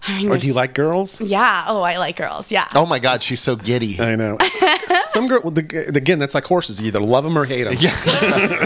[0.08, 1.19] I mean, Or do you like girls?
[1.19, 1.65] Yeah.
[1.67, 2.52] Oh, I like girls.
[2.52, 2.67] Yeah.
[2.76, 4.00] Oh my God, she's so giddy.
[4.00, 4.38] I know.
[5.04, 6.80] Some girl, the, again, that's like horses.
[6.80, 7.76] You either love them or hate them.
[7.80, 7.95] Yeah.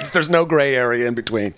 [0.14, 1.54] There's no gray area in between.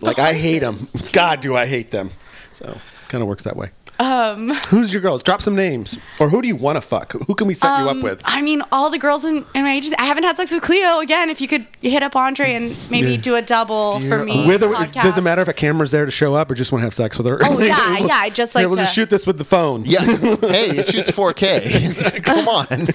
[0.00, 0.78] Like I hate them.
[1.12, 2.10] God, do I hate them.
[2.52, 3.70] So kind of works that way.
[4.00, 5.24] Um, Who's your girls?
[5.24, 5.98] Drop some names.
[6.20, 7.12] Or who do you want to fuck?
[7.26, 8.22] Who can we set you up with?
[8.24, 9.96] I mean, all the girls in, in my agency.
[9.98, 11.30] I haven't had sex with Cleo again.
[11.30, 14.46] If you could hit up Andre and maybe do a double for me.
[14.46, 15.02] With or podcast.
[15.02, 16.94] does it matter if a camera's there to show up or just want to have
[16.94, 17.40] sex with her?
[17.42, 19.84] Oh, yeah, yeah, I just Here, like we'll to- just shoot this with the phone.
[19.84, 20.04] Yeah.
[20.04, 22.22] Hey, it shoots 4K.
[22.24, 22.86] Come on.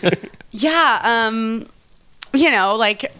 [0.51, 1.67] Yeah, um,
[2.33, 3.13] you know, like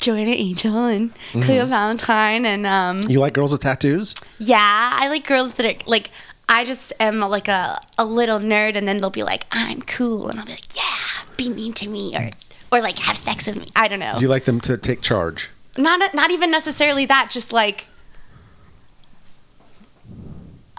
[0.00, 1.42] Joanna Angel and Mm-hmm.
[1.42, 4.14] Cleo Valentine, and um, You like girls with tattoos?
[4.38, 6.08] yeah, I like girls that are like.
[6.48, 10.28] I just am like a, a little nerd, and then they'll be like, "I'm cool,"
[10.28, 12.30] and I'll be like, "Yeah, be mean to me," or
[12.70, 13.68] or like have sex with me.
[13.74, 14.14] I don't know.
[14.16, 15.50] Do you like them to take charge?
[15.78, 17.28] not not even necessarily that.
[17.30, 17.86] Just like,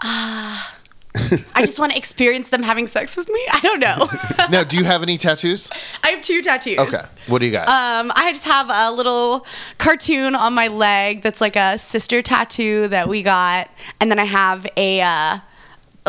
[0.02, 0.74] ah.
[1.54, 3.40] I just want to experience them having sex with me.
[3.50, 4.08] I don't know.
[4.50, 5.68] Now, do you have any tattoos?
[6.04, 6.78] I have two tattoos.
[6.78, 7.00] Okay.
[7.26, 7.68] What do you got?
[7.68, 9.44] Um, I just have a little
[9.76, 13.68] cartoon on my leg that's like a sister tattoo that we got,
[14.00, 15.38] and then I have a uh,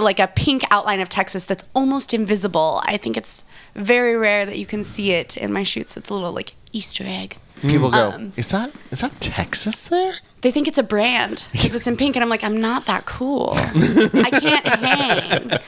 [0.01, 2.81] like a pink outline of Texas that's almost invisible.
[2.85, 3.43] I think it's
[3.75, 5.97] very rare that you can see it in my shoots.
[5.97, 7.37] It's a little like Easter egg.
[7.61, 10.13] People go, um, is that is that Texas there?
[10.41, 13.05] They think it's a brand because it's in pink, and I'm like, I'm not that
[13.05, 13.49] cool.
[13.55, 15.59] I can't hang.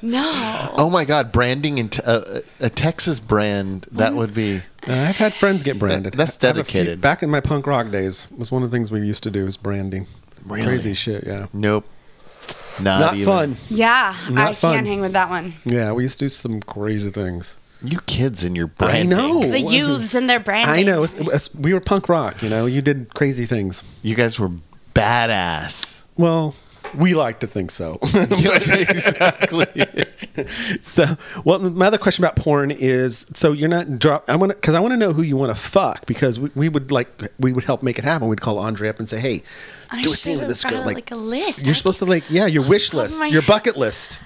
[0.00, 0.70] No.
[0.78, 4.58] Oh my God, branding in t- uh, a Texas brand that would be.
[4.88, 6.14] Uh, I've had friends get branded.
[6.14, 7.00] that's I have a few- dedicated.
[7.00, 9.46] back in my punk rock days, was one of the things we used to do
[9.46, 10.06] is branding.
[10.46, 10.64] Really?
[10.66, 11.46] Crazy shit, yeah.
[11.52, 11.86] Nope.
[12.80, 13.24] Not, Not even.
[13.26, 13.56] fun.
[13.70, 14.74] Yeah, Not I fun.
[14.74, 15.54] can't hang with that one.
[15.64, 17.56] Yeah, we used to do some crazy things.
[17.82, 19.10] You kids and your I branding.
[19.10, 19.42] know.
[19.50, 20.74] The youths and their branding.
[20.74, 21.04] I know.
[21.04, 22.66] It's- it's- we were punk rock, you know.
[22.66, 23.82] You did crazy things.
[24.02, 24.50] You guys were
[24.94, 26.02] badass.
[26.16, 26.54] Well,
[26.94, 27.98] we like to think so.
[28.14, 29.66] exactly.
[30.80, 31.04] so,
[31.44, 34.28] well, my other question about porn is: so you're not drop?
[34.28, 36.68] I want because I want to know who you want to fuck because we, we
[36.68, 38.28] would like we would help make it happen.
[38.28, 39.42] We'd call Andre up and say, "Hey,
[39.90, 41.64] I do a scene with this girl." Like, like a list.
[41.64, 44.20] you're I supposed to like, yeah, your wish top of list, my your bucket list.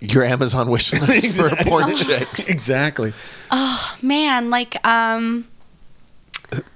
[0.00, 2.48] Your Amazon wish list for porn chicks.
[2.48, 3.14] Exactly.
[3.50, 5.46] Oh man like um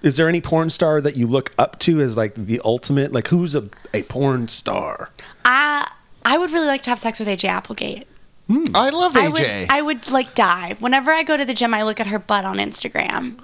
[0.02, 3.12] Is there any porn star that you look up to as like the ultimate?
[3.12, 5.10] Like, who's a, a porn star?
[5.44, 5.88] i
[6.24, 8.06] i would really like to have sex with aj applegate
[8.48, 8.64] hmm.
[8.74, 9.32] I love I AJ.
[9.32, 12.18] would, I would like die whenever i go to the gym i look at her
[12.18, 13.38] butt on instagram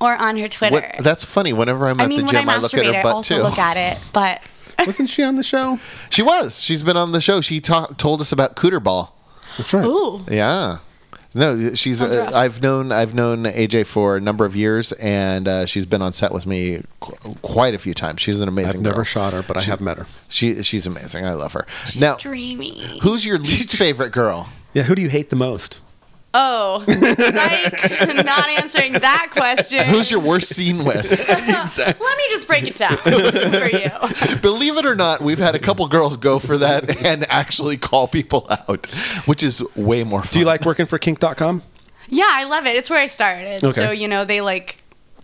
[0.00, 1.52] or on her twitter What- that's funny.
[1.52, 3.36] Whenever I'm at mean the gym, i I, look at masturbate her i butt also
[3.38, 3.42] too.
[3.42, 4.40] look at it but
[4.86, 5.80] Wasn't she on the show?
[6.08, 6.62] She was.
[6.62, 7.40] She's been on the show.
[7.40, 9.12] She ta- told us about Cooter Ball.
[9.56, 9.84] That's right.
[9.84, 10.78] ooh Yeah.
[11.34, 12.00] No, she's.
[12.00, 12.30] Uh.
[12.34, 16.12] I've known I've known AJ for a number of years, and uh, she's been on
[16.12, 18.20] set with me qu- quite a few times.
[18.20, 18.76] She's an amazing.
[18.76, 19.04] I've never girl.
[19.04, 20.06] shot her, but I have met her.
[20.28, 21.26] She she's amazing.
[21.26, 21.66] I love her.
[21.98, 24.48] now, dreamy who's your least favorite girl?
[24.72, 25.80] Yeah, who do you hate the most?
[26.40, 31.10] Oh psych not answering that question Who's your worst scene with?
[31.28, 32.06] exactly.
[32.06, 33.10] let me just break it down for
[33.76, 37.76] you Believe it or not, we've had a couple girls go for that and actually
[37.76, 38.86] call people out,
[39.26, 40.30] which is way more fun.
[40.32, 41.62] Do you like working for kink.com?
[42.10, 43.82] yeah i love it it's where i started Okay.
[43.82, 44.78] so you know they like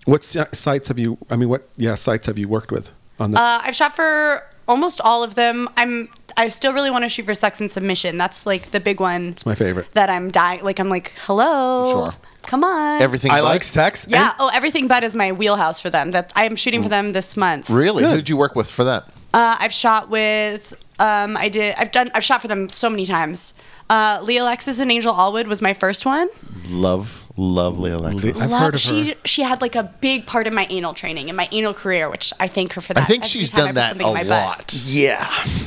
[0.04, 1.16] What sites have you?
[1.30, 3.38] I mean, what yeah sites have you worked with on the?
[3.40, 5.68] Uh, I've shot for almost all of them.
[5.78, 6.10] I'm.
[6.36, 8.16] I still really want to shoot for Sex and Submission.
[8.18, 9.90] That's like the big one it's my favorite.
[9.92, 10.62] that I'm dying.
[10.64, 12.20] Like I'm like, hello, Sure.
[12.42, 13.00] come on.
[13.02, 13.44] Everything I but?
[13.44, 14.06] like sex.
[14.08, 14.26] Yeah.
[14.30, 16.10] and- Oh, Everything Butt is my wheelhouse for them.
[16.12, 17.70] That I am shooting for them this month.
[17.70, 18.02] Really?
[18.02, 18.14] Good.
[18.16, 19.04] Who'd you work with for that?
[19.32, 20.74] Uh, I've shot with.
[21.00, 21.74] Um, I did.
[21.76, 22.10] I've done.
[22.14, 23.54] I've shot for them so many times.
[23.90, 26.28] Uh, Leah Alexis and Angel Allwood was my first one.
[26.70, 28.40] Love Lovely Alexis.
[28.40, 29.14] I've Love- heard of she her.
[29.24, 32.32] she had like a big part of my anal training and my anal career, which
[32.38, 33.02] I thank her for that.
[33.02, 34.30] I think every she's done that something a in my butt.
[34.30, 34.74] lot.
[34.86, 35.24] Yeah.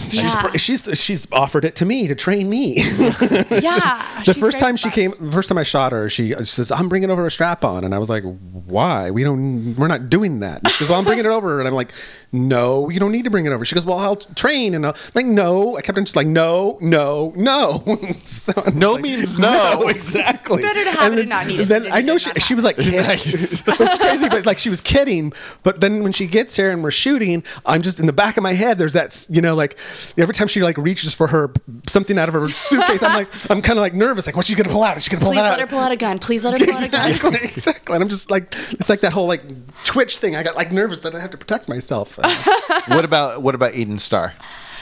[0.09, 0.51] She's, Yeah.
[0.53, 2.77] she's she's offered it to me to train me.
[2.87, 3.01] Yeah.
[3.49, 6.71] the she's first time she came, the first time I shot her, she, she says,
[6.71, 9.11] "I'm bringing over a strap on," and I was like, "Why?
[9.11, 9.75] We don't.
[9.75, 11.91] We're not doing that." She goes, "Well, I'm bringing it over," and I'm like,
[12.31, 14.93] "No, you don't need to bring it over." She goes, "Well, I'll train," and I'm
[15.15, 17.83] like, "No." I kept on just like, "No, no, no."
[18.25, 19.87] so No like, means no.
[19.87, 20.61] exactly.
[20.61, 22.63] Better to have and it and not need it Then I know she, she was
[22.63, 23.01] like, kidding.
[23.01, 23.67] Nice.
[23.67, 25.33] it's crazy, but like she was kidding.
[25.63, 28.43] But then when she gets here and we're shooting, I'm just in the back of
[28.43, 28.77] my head.
[28.77, 29.77] There's that, you know, like
[30.17, 31.51] every time she like reaches for her
[31.87, 34.25] something out of her suitcase, I'm like, I'm kind of like nervous.
[34.25, 34.97] Like, what's she gonna pull out?
[34.97, 35.35] Is she gonna pull out.
[35.35, 35.69] Please that let her out?
[35.69, 36.19] pull out a gun.
[36.19, 37.11] Please let her pull out a gun.
[37.11, 37.95] Exactly, exactly.
[37.95, 39.43] And I'm just like, it's like that whole like
[39.83, 40.35] twitch thing.
[40.35, 42.16] I got like nervous that I have to protect myself.
[42.87, 44.33] What about what about Aiden Starr?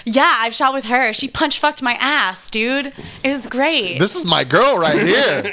[0.05, 1.13] Yeah, I've shot with her.
[1.13, 2.93] She punch fucked my ass, dude.
[3.23, 3.97] It was great.
[3.97, 5.41] This is my girl right here.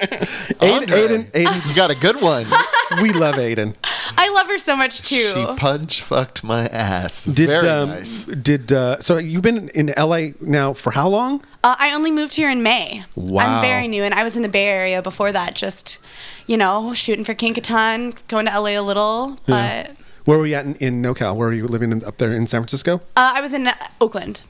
[0.61, 0.99] Aiden, Andre.
[0.99, 2.45] Aiden, Aiden, you got a good one.
[3.03, 3.75] we love Aiden.
[4.19, 5.33] I love her so much too.
[5.35, 7.25] She punch fucked my ass.
[7.25, 8.27] Did Very um, nice.
[8.27, 9.17] did uh, so?
[9.17, 11.43] You've been in LA now for how long?
[11.65, 13.05] Uh, I only moved here in May.
[13.15, 13.47] Wow.
[13.47, 15.99] I'm very new, and I was in the Bay Area before that, just,
[16.47, 19.39] you know, shooting for Kink a ton, going to LA a little.
[19.47, 19.93] But
[20.25, 21.37] Where were you at in, in NoCal?
[21.37, 22.97] Where were you living in, up there in San Francisco?
[23.17, 24.43] uh, I was in uh, Oakland.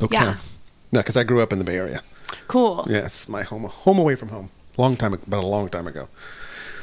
[0.00, 0.14] Okay.
[0.14, 0.36] Yeah.
[0.92, 2.02] No, because I grew up in the Bay Area.
[2.46, 2.86] Cool.
[2.88, 4.50] Yes, my home, home away from home.
[4.76, 6.08] Long time, ag- about a long time ago.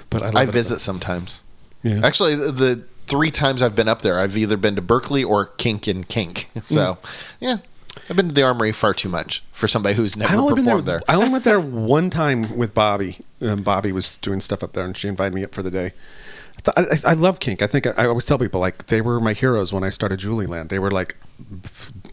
[0.10, 0.50] But I, love I it.
[0.50, 1.44] visit sometimes.
[1.82, 2.02] Yeah.
[2.04, 2.76] Actually, the, the
[3.08, 6.50] three times I've been up there, I've either been to Berkeley or Kink and Kink.
[6.62, 6.98] So,
[7.40, 7.58] yeah,
[8.10, 10.66] I've been to the Armory far too much for somebody who's never I've only been
[10.66, 11.02] there, performed there.
[11.08, 13.18] I only went there one time with Bobby.
[13.42, 15.92] Um, Bobby was doing stuff up there, and she invited me up for the day.
[16.76, 17.62] I, I, love kink.
[17.62, 20.20] I think I, I always tell people like they were my heroes when I started
[20.20, 20.70] Julie Land.
[20.70, 21.16] They were like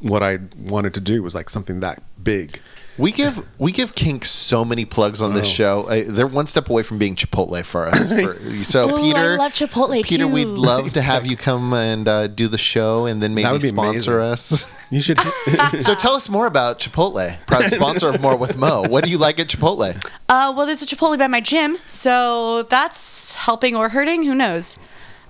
[0.00, 2.60] what I wanted to do was like something that big.
[2.98, 5.50] We give we give Kink so many plugs on this Oh.
[5.50, 5.88] show.
[5.88, 8.12] I, they're one step away from being Chipotle for us.
[8.22, 10.28] For- so Ooh, I Peter, love Chipotle, Peter, too.
[10.28, 13.62] we'd love to have you come and uh, do the show, and then maybe would
[13.62, 14.56] be sponsor amazing.
[14.56, 14.92] us.
[14.92, 15.18] You should.
[15.80, 18.82] so tell us more about Chipotle, proud sponsor of More with Mo.
[18.88, 19.94] What do you like at Chipotle?
[20.28, 24.24] Uh, well, there's a Chipotle by my gym, so that's helping or hurting.
[24.24, 24.78] Who knows?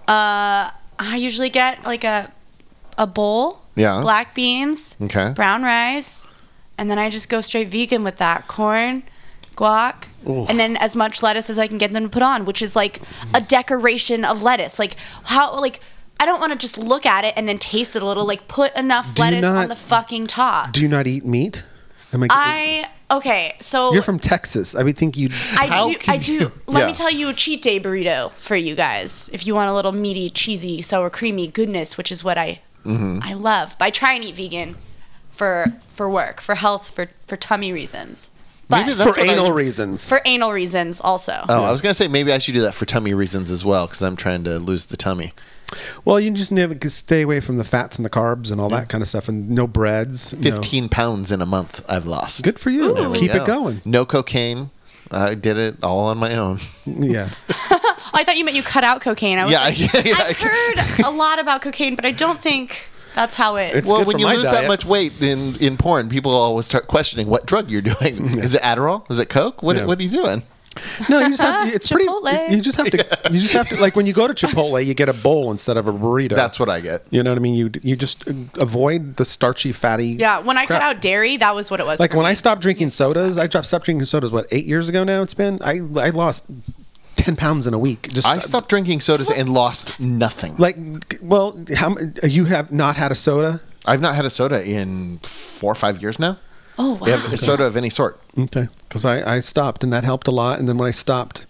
[0.09, 2.33] Uh, I usually get like a
[2.99, 4.01] a bowl, Yeah.
[4.03, 5.31] black beans, Okay.
[5.31, 6.27] brown rice,
[6.83, 9.05] and then I just go straight vegan with that corn,
[9.57, 12.61] guac, and then as much lettuce as I can get them to put on, which
[12.61, 12.99] is like
[13.33, 14.79] a decoration of lettuce.
[14.79, 15.81] Like how like.
[16.21, 18.25] I don't want to just look at it and then taste it a little.
[18.25, 20.71] Like, put enough Do lettuce not- on the fucking top.
[20.73, 21.65] do you not eat meat?
[22.13, 24.77] Am I, I okay, so You're from Texas.
[24.77, 25.31] I would think you.
[25.59, 25.97] I How do.
[26.07, 26.33] I do.
[26.33, 26.87] you- Let Yeah.
[26.87, 29.31] me tell you a cheat day burrito for you guys.
[29.33, 33.19] If you want a little meaty, cheesy, sour creamy goodness, which is what I Mm-hmm.
[33.25, 33.75] I love.
[33.79, 34.77] But I try and eat vegan
[35.33, 38.31] for for work, for health, for for tummy reasons.
[38.69, 40.09] But Maybe that's for what I- anal reasons.
[40.09, 41.45] for anal reasons also.
[41.49, 43.87] Oh, I was gonna say maybe I should do that for tummy reasons as well
[43.87, 45.33] because I'm trying to lose the tummy.
[46.05, 48.69] well, you just need to stay away from the fats and the carbs and all
[48.71, 50.33] that kind of stuff, and no breads.
[50.33, 52.45] no- Fifteen pounds in a month I've lost.
[52.45, 52.95] Good for you.
[52.95, 53.43] There we Keep go.
[53.43, 53.81] it going.
[53.85, 54.71] No cocaine.
[55.11, 56.59] I did it all on my own.
[56.87, 57.29] Yeah.
[58.15, 59.39] Oh, I thought you meant you cut out cocaine.
[59.39, 60.25] I was Yeah, like, yeah, yeah.
[60.27, 63.75] I've heard a lot about cocaine, but I don't think that's how it.
[63.75, 66.31] It's well, good when for you my lose that much weight in, in porn, people
[66.33, 67.97] always start questioning what drug you're doing.
[68.39, 69.11] Is it Adderall?
[69.11, 69.63] Is it Coke?
[69.63, 69.87] What, Yeah.
[69.87, 70.43] what are you doing?
[71.11, 71.69] No, you just have.
[71.75, 72.07] It's pretty.
[72.09, 72.51] Chipotle.
[72.51, 73.19] You just have to.
[73.31, 73.77] You just have to.
[73.79, 76.35] Like when you go to Chipotle, you get a bowl instead of a burrito.
[76.35, 77.03] That's what I get.
[77.11, 77.55] You know what I mean?
[77.55, 78.27] You you just
[78.61, 80.09] avoid the starchy, fatty.
[80.13, 80.81] yeah, when I crap.
[80.81, 82.01] cut out dairy, that was what it was.
[82.01, 82.31] Like for when me.
[82.31, 84.33] I stopped drinking sodas, I dropped stopped drinking sodas.
[84.33, 85.21] What eight years ago now?
[85.21, 85.59] It's been.
[85.63, 86.47] I I lost
[87.25, 88.09] ten pounds in a week.
[88.13, 90.57] Just I stopped drinking sodas and lost nothing.
[90.59, 90.77] Like,
[91.23, 93.61] well, how you have not had a soda?
[93.87, 96.39] I've not had a soda in four or five years now.
[96.79, 97.07] Oh wow.
[97.07, 98.21] I have a soda of any sort.
[98.39, 100.59] Okay, because I I stopped and that helped a lot.
[100.59, 101.47] And then when I stopped,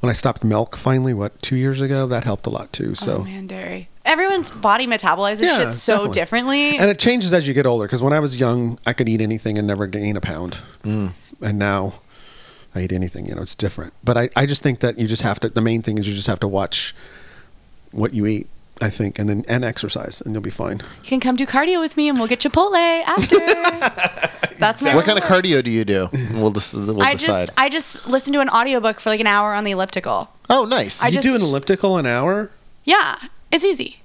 [0.00, 2.94] when I stopped milk finally, what two years ago, that helped a lot too.
[2.94, 3.18] So.
[3.18, 3.88] Oh man, dairy.
[4.04, 6.12] Everyone's body metabolizes Yeah, shit so definitely.
[6.20, 6.78] differently.
[6.78, 7.86] and it changes as you get older.
[7.86, 11.10] Because when I was young, I could eat anything and never gain a pound, Mm.
[11.42, 11.94] and now
[12.76, 13.26] I eat anything.
[13.26, 13.92] You know, it's different.
[14.04, 15.48] But I, I just think that you just have to.
[15.48, 16.94] The main thing is you just have to watch
[17.92, 18.48] what you eat.
[18.82, 20.80] I think, and then and exercise, and you'll be fine.
[21.02, 22.74] you can come do cardio with me, and we'll get Chipotle
[23.06, 23.36] after.
[24.58, 26.08] That's my What kind of cardio do you do?
[26.34, 27.46] We'll, dis- we'll I decide.
[27.46, 30.30] just I just listen to an audiobook for like an hour on the elliptical.
[30.50, 31.02] oh, nice.
[31.02, 32.50] I I, you just- do an elliptical an hour.
[32.84, 33.16] Yeah,
[33.50, 34.00] it's easy.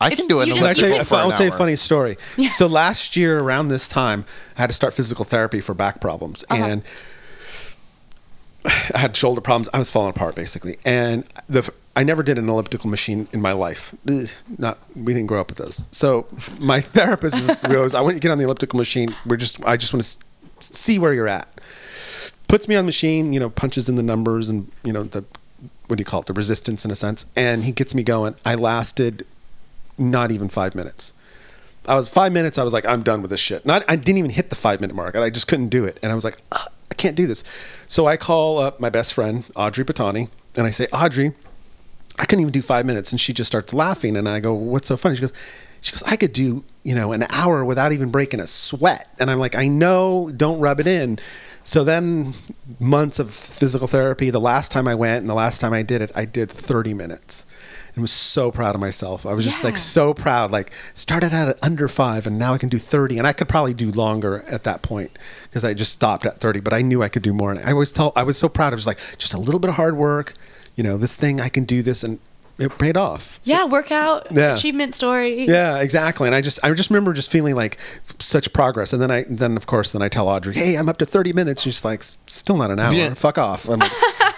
[0.00, 2.16] I can do an just- I'll tell you, elliptical I'll tell you a funny story.
[2.36, 2.50] Yeah.
[2.50, 4.24] So last year around this time,
[4.56, 6.64] I had to start physical therapy for back problems, Uh-huh.
[6.64, 6.82] and
[8.94, 9.68] I had shoulder problems.
[9.72, 13.52] I was falling apart basically, and the I never did an elliptical machine in my
[13.52, 13.94] life.
[14.08, 15.88] Ugh, Not we didn't grow up with those.
[15.90, 16.26] So
[16.60, 19.14] my therapist is, goes, "I want you to get on the elliptical machine.
[19.26, 20.18] We're just I just want to
[20.60, 21.48] see where you're at."
[22.46, 25.24] puts me on the machine, you know, punches in the numbers and you know the
[25.88, 28.34] what do you call it, the resistance in a sense, and he gets me going.
[28.44, 29.26] I lasted
[29.98, 31.12] not even five minutes.
[31.86, 32.56] I was five minutes.
[32.56, 33.66] I was like, I'm done with this shit.
[33.66, 35.14] Not, I didn't even hit the five minute mark.
[35.16, 37.44] I just couldn't do it, and I was like, "Ugh, I can't do this.
[37.86, 41.32] So I call up my best friend Audrey Patani, and I say, Audrey,
[42.18, 44.88] I couldn't even do five minutes, and she just starts laughing, and I go, What's
[44.88, 45.16] so funny?
[45.16, 45.32] She goes,
[45.80, 49.30] She goes, I could do you know an hour without even breaking a sweat, and
[49.30, 51.18] I'm like, I know, don't rub it in.
[51.62, 52.34] So then,
[52.78, 54.28] months of physical therapy.
[54.28, 56.92] The last time I went, and the last time I did it, I did 30
[56.92, 57.46] minutes.
[57.94, 59.24] And was so proud of myself.
[59.24, 60.50] I was just like so proud.
[60.50, 63.48] Like started out at under five, and now I can do 30, and I could
[63.48, 65.12] probably do longer at that point
[65.44, 66.58] because I just stopped at 30.
[66.60, 68.72] But I knew I could do more, and I always tell I was so proud.
[68.72, 70.34] I was like, just a little bit of hard work.
[70.74, 72.18] You know, this thing I can do this, and
[72.58, 73.38] it paid off.
[73.44, 74.54] Yeah, workout, Yeah.
[74.56, 75.46] achievement story.
[75.46, 76.26] Yeah, exactly.
[76.26, 77.78] And I just I just remember just feeling like
[78.18, 78.92] such progress.
[78.92, 81.32] And then I then of course then I tell Audrey, hey, I'm up to 30
[81.32, 81.62] minutes.
[81.62, 82.92] She's like, still not an hour.
[82.92, 83.14] Yeah.
[83.14, 83.68] Fuck off.
[83.68, 83.90] I'm like,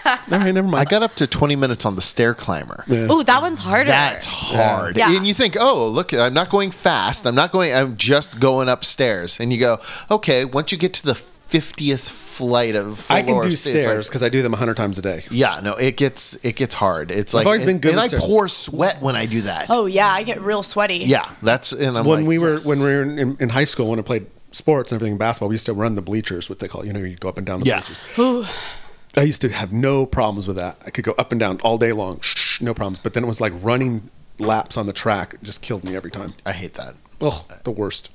[0.32, 0.76] all right, never mind.
[0.86, 2.84] I got up to 20 minutes on the stair climber.
[2.86, 3.10] Yeah.
[3.12, 3.90] Ooh, that one's harder.
[3.90, 4.96] That's hard.
[4.96, 5.14] Yeah.
[5.14, 7.26] And you think, oh, look, I'm not going fast.
[7.26, 9.40] I'm not going, I'm just going upstairs.
[9.40, 9.78] And you go,
[10.10, 14.28] okay, once you get to the 50th flight of I can do stairs because I
[14.28, 15.24] do them 100 times a day.
[15.30, 17.12] yeah, no, it gets it gets hard.
[17.12, 18.24] It's like always been good and with I stairs.
[18.26, 19.66] pour sweat when I do that.
[19.70, 20.96] Oh yeah, I get real sweaty.
[20.96, 22.66] yeah, that's and I'm when like, we were yes.
[22.66, 25.54] when we were in, in high school when I played sports and everything basketball, we
[25.54, 27.60] used to run the bleachers, what they call you know you go up and down
[27.60, 27.80] the Yeah.
[27.80, 28.00] bleachers.
[28.18, 28.44] Ooh.
[29.16, 30.78] I used to have no problems with that.
[30.86, 32.98] I could go up and down all day long, shh, no problems.
[32.98, 36.10] But then it was like running laps on the track it just killed me every
[36.10, 36.34] time.
[36.44, 36.94] I hate that.
[37.20, 38.10] Oh, the worst.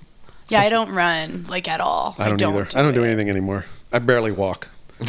[0.50, 2.16] Yeah, I don't run like at all.
[2.20, 2.68] I don't, either.
[2.76, 3.08] I don't do it.
[3.08, 3.66] anything anymore.
[3.92, 4.70] I barely walk.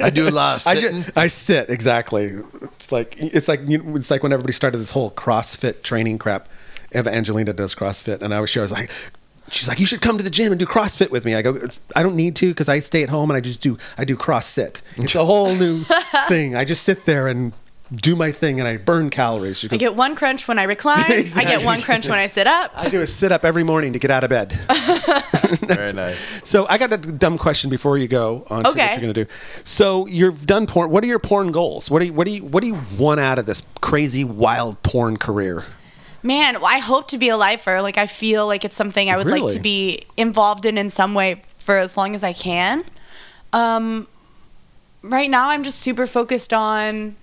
[0.00, 1.02] I do a lot of I, sitting.
[1.02, 2.24] just, I sit exactly.
[2.24, 6.18] It's like it's like you know, it's like when everybody started this whole CrossFit training
[6.18, 6.48] crap.
[6.94, 8.90] Eva Angelina does CrossFit, and I was sure I was like,
[9.52, 11.34] she's like, you should come to the gym and do CrossFit with me.
[11.34, 13.60] I go, it's, I don't need to because I stay at home and I just
[13.60, 14.82] do I do cross sit.
[14.96, 15.84] It's a whole new
[16.28, 16.56] thing.
[16.56, 17.52] I just sit there and
[17.94, 19.58] do my thing and I burn calories.
[19.58, 21.04] She I get one crunch when I recline.
[21.06, 22.72] I get one crunch when I sit up.
[22.74, 24.52] I do a sit up every morning to get out of bed.
[25.60, 26.40] Very nice.
[26.48, 29.24] So I got a dumb question before you go on to what you're going to
[29.24, 29.30] do.
[29.64, 30.90] So you've done porn.
[30.90, 31.90] What are your porn goals?
[31.90, 34.82] What do you what do you what do you want out of this crazy wild
[34.82, 35.64] porn career?
[36.22, 37.82] Man, well, I hope to be a lifer.
[37.82, 41.14] Like I feel like it's something I would like to be involved in in some
[41.14, 42.82] way for as long as I can.
[43.52, 44.06] Um,
[45.02, 47.16] right now, I'm just super focused on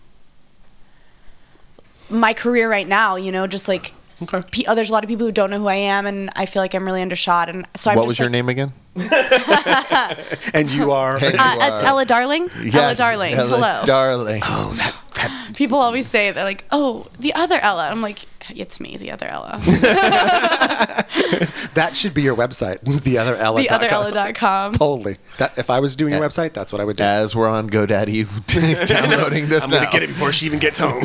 [2.09, 3.15] my career right now.
[3.15, 4.41] You know, just like Okay.
[4.51, 6.45] pe- oh, there's a lot of people who don't know who I am, and I
[6.45, 7.47] feel like I'm really undershot.
[7.47, 8.73] And so I'm what just was your name again?
[10.53, 11.27] And you are Hey.
[11.37, 12.49] Uh, that's Ella Darling.
[12.73, 13.33] Ella Darling.
[13.33, 13.81] Ella Hello.
[13.85, 14.41] Darling.
[14.43, 18.19] oh that that People always say they're like, "Oh, the other Ella." I'm like,
[18.55, 19.59] "It's me, the other Ella."
[21.73, 22.79] that should be your website.
[23.09, 23.61] The other Ella.
[23.61, 24.73] the other Ella.com.
[24.73, 25.15] Totally.
[25.37, 26.27] That if I was doing your Yeah.
[26.27, 27.03] website, that's what I would do.
[27.03, 31.03] As we're on GoDaddy downloading this I'm gonna get it before she even gets home.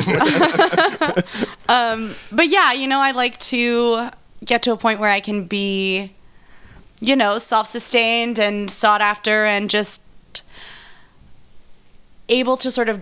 [1.69, 4.09] Um, but yeah, you know, I'd like to
[4.43, 6.11] get to a point where I can be,
[6.99, 10.01] you know, self sustained and sought after and just
[12.29, 13.01] able to sort of,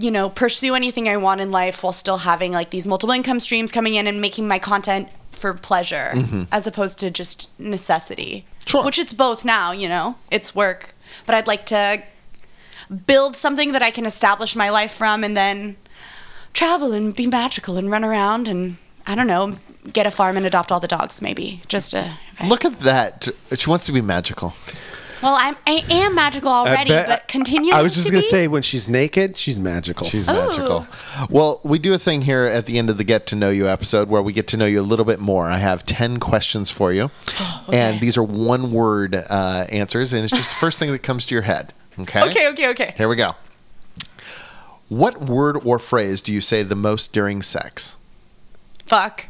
[0.00, 3.38] you know, pursue anything I want in life while still having like these multiple income
[3.38, 6.42] streams coming in and making my content for pleasure mm-hmm.
[6.50, 8.46] as opposed to just necessity.
[8.66, 8.84] Sure.
[8.84, 10.94] Which it's both now, you know, it's work.
[11.26, 12.02] But I'd like to
[13.06, 15.76] build something that I can establish my life from and then
[16.54, 19.56] travel and be magical and run around and I don't know,
[19.92, 21.62] get a farm and adopt all the dogs maybe.
[21.68, 23.28] Just to Look at that.
[23.56, 24.54] She wants to be magical.
[25.22, 27.74] Well, I'm I am magical already, bet- but continue.
[27.74, 28.26] I was just to gonna be?
[28.28, 30.06] say when she's naked, she's magical.
[30.06, 30.86] She's magical.
[31.28, 33.68] Well, we do a thing here at the end of the Get to Know You
[33.68, 35.46] episode where we get to know you a little bit more.
[35.46, 37.10] I have 10 questions for you,
[37.72, 41.26] and these are one word uh, answers, and it's just the first thing that comes
[41.26, 41.74] to your head.
[41.98, 42.22] Okay?
[42.22, 42.94] Okay, okay, okay.
[42.96, 43.34] Here we go.
[44.88, 47.96] What word or phrase do you say the most during sex?
[48.86, 49.26] Fuck.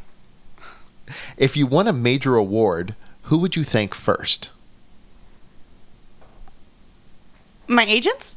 [1.36, 4.50] If you won a major award, who would you thank first?
[7.70, 8.34] My agents?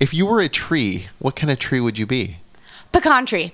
[0.00, 2.38] If you were a tree, what kind of tree would you be?
[2.90, 3.52] Pecan tree.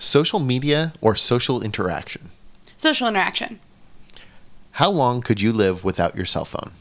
[0.00, 2.30] Social media or social interaction?
[2.76, 3.60] Social interaction.
[4.72, 6.72] How long could you live without your cell phone?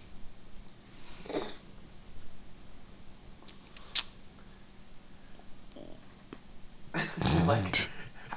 [6.96, 7.88] She's like,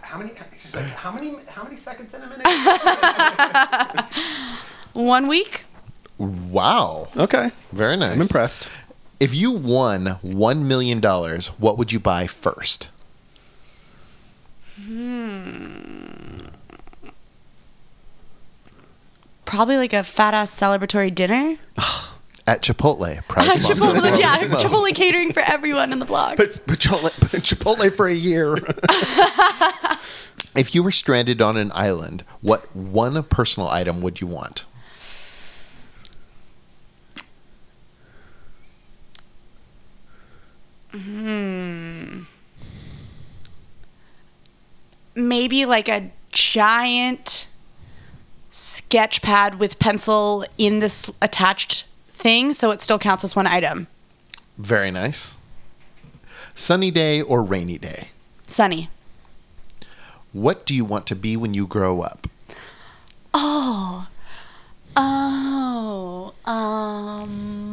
[0.03, 0.33] how many?
[0.55, 1.35] She's like, how many?
[1.49, 2.47] How many seconds in a minute?
[4.93, 5.65] One week?
[6.19, 7.09] Wow.
[7.17, 8.15] okay, Very nice.
[8.15, 8.71] I'm impressed.
[9.19, 11.01] If you won $1 million,
[11.59, 12.91] what would you buy first?
[14.77, 16.39] Hmm.
[19.45, 21.57] Probably like a fat ass celebratory dinner.
[22.47, 23.27] At Chipotle.
[23.29, 24.37] Proud sponsor of Chipotle, yeah.
[24.39, 26.37] Chipotle catering for everyone in the blog.
[26.39, 27.11] But Chipotle,
[27.41, 28.57] Chipotle for a year.
[30.55, 34.67] If you were stranded on an island, what one personal item would you want?
[45.15, 47.47] Maybe like a giant
[48.51, 53.87] sketch pad with pencil in this attached thing, so it still counts as one item.
[54.59, 55.39] Very nice.
[56.55, 58.09] Sunny day or rainy day?
[58.47, 58.91] Sunny.
[60.33, 62.27] What do you want to be when you grow up?
[63.35, 64.09] Oh.
[64.97, 66.35] Oh.
[66.45, 67.72] Um.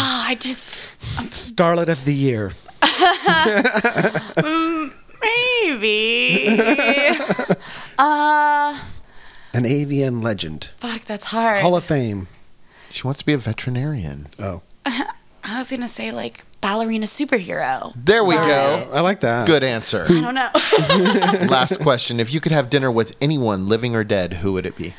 [0.00, 0.68] Ah, I just
[1.30, 2.52] Starlet of the year.
[5.20, 6.48] maybe.
[7.98, 8.78] uh,
[9.52, 10.70] An AVN legend.
[10.76, 11.62] fuck, that's hard.
[11.62, 12.28] Hall of Fame.
[12.90, 14.28] She wants to be a veterinarian.
[14.38, 14.62] Oh.
[14.86, 17.92] I was gonna say like ballerina superhero.
[17.96, 18.88] There we go.
[18.92, 19.46] I like that.
[19.46, 20.04] Good answer.
[20.08, 20.50] I don't know.
[21.48, 22.20] Last question.
[22.20, 24.94] If you could have dinner with anyone, living or dead, who would it be?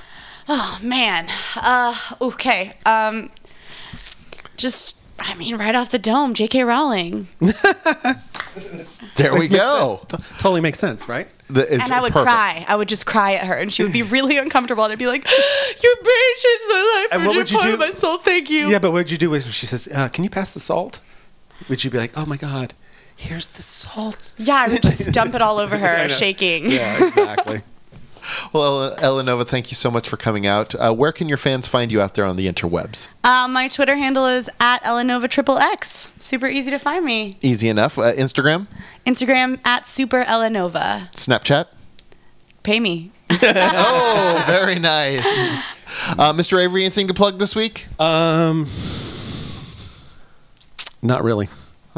[0.49, 1.27] oh man.
[1.55, 2.73] Uh, okay.
[2.85, 3.29] Um,
[4.59, 6.63] just I mean, right off the dome, J.K.
[6.63, 7.27] Rowling.
[9.15, 9.97] There we Makes go.
[10.07, 11.27] T- totally makes sense, right?
[11.49, 12.31] The- it's and I would perfect.
[12.31, 12.65] cry.
[12.67, 14.83] I would just cry at her, and she would be really uncomfortable.
[14.83, 15.25] And I'd be like,
[15.83, 17.09] "Your brain changed my life.
[17.11, 18.17] And And what would you part do- of my soul.
[18.17, 20.53] Thank you." Yeah, but what would you do if she says, uh, "Can you pass
[20.53, 20.99] the salt?"
[21.67, 22.73] Would you be like, "Oh my God,
[23.15, 24.35] here's the salt"?
[24.37, 26.07] Yeah, I would just dump it all over her, know.
[26.07, 26.69] shaking.
[26.71, 27.61] Yeah, exactly.
[28.51, 30.73] Well, Elanova, thank you so much for coming out.
[30.75, 33.09] Uh, where can your fans find you out there on the interwebs?
[33.23, 36.11] Um, my Twitter handle is at Elanova Triple X.
[36.17, 37.37] Super easy to find me.
[37.41, 37.99] Easy enough.
[37.99, 38.65] Uh, Instagram,
[39.05, 41.11] Instagram at Super Elanova.
[41.13, 41.67] Snapchat.
[42.63, 43.11] Pay me.
[43.41, 45.23] Oh, very nice.
[46.17, 46.61] Uh, Mr.
[46.61, 47.87] Avery, anything to plug this week?
[47.99, 48.65] Um,
[51.01, 51.47] not really.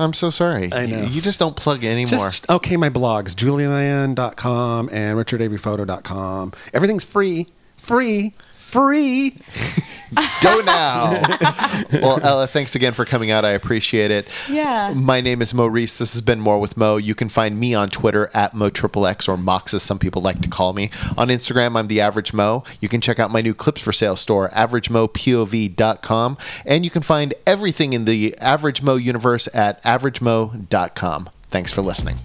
[0.02, 0.72] I'm so sorry.
[0.74, 1.02] I know.
[1.02, 2.08] You, you just don't plug anymore.
[2.08, 2.78] Just okay.
[2.78, 6.54] My blogs, julian.com and richardaveryphoto.com.
[6.74, 7.48] Everything's free,
[7.78, 8.34] free,
[8.72, 9.32] free.
[10.44, 11.22] Go now.
[11.94, 13.46] well, Ella, thanks again for coming out.
[13.46, 14.28] I appreciate it.
[14.50, 14.94] Yeah.
[14.96, 15.98] My name is Mo Reese.
[15.98, 16.98] This has been More with Mo.
[16.98, 20.50] You can find me on Twitter at MoXXX or Mox, as some people like to
[20.50, 20.90] call me.
[21.18, 22.64] On Instagram, I'm the Average Mo.
[22.82, 26.38] You can check out my new clips for sale store, AverageMoPOV.com.
[26.66, 31.30] And you can find everything in the Average Mo universe at AverageMo.com.
[31.44, 32.18] Thanks for listening.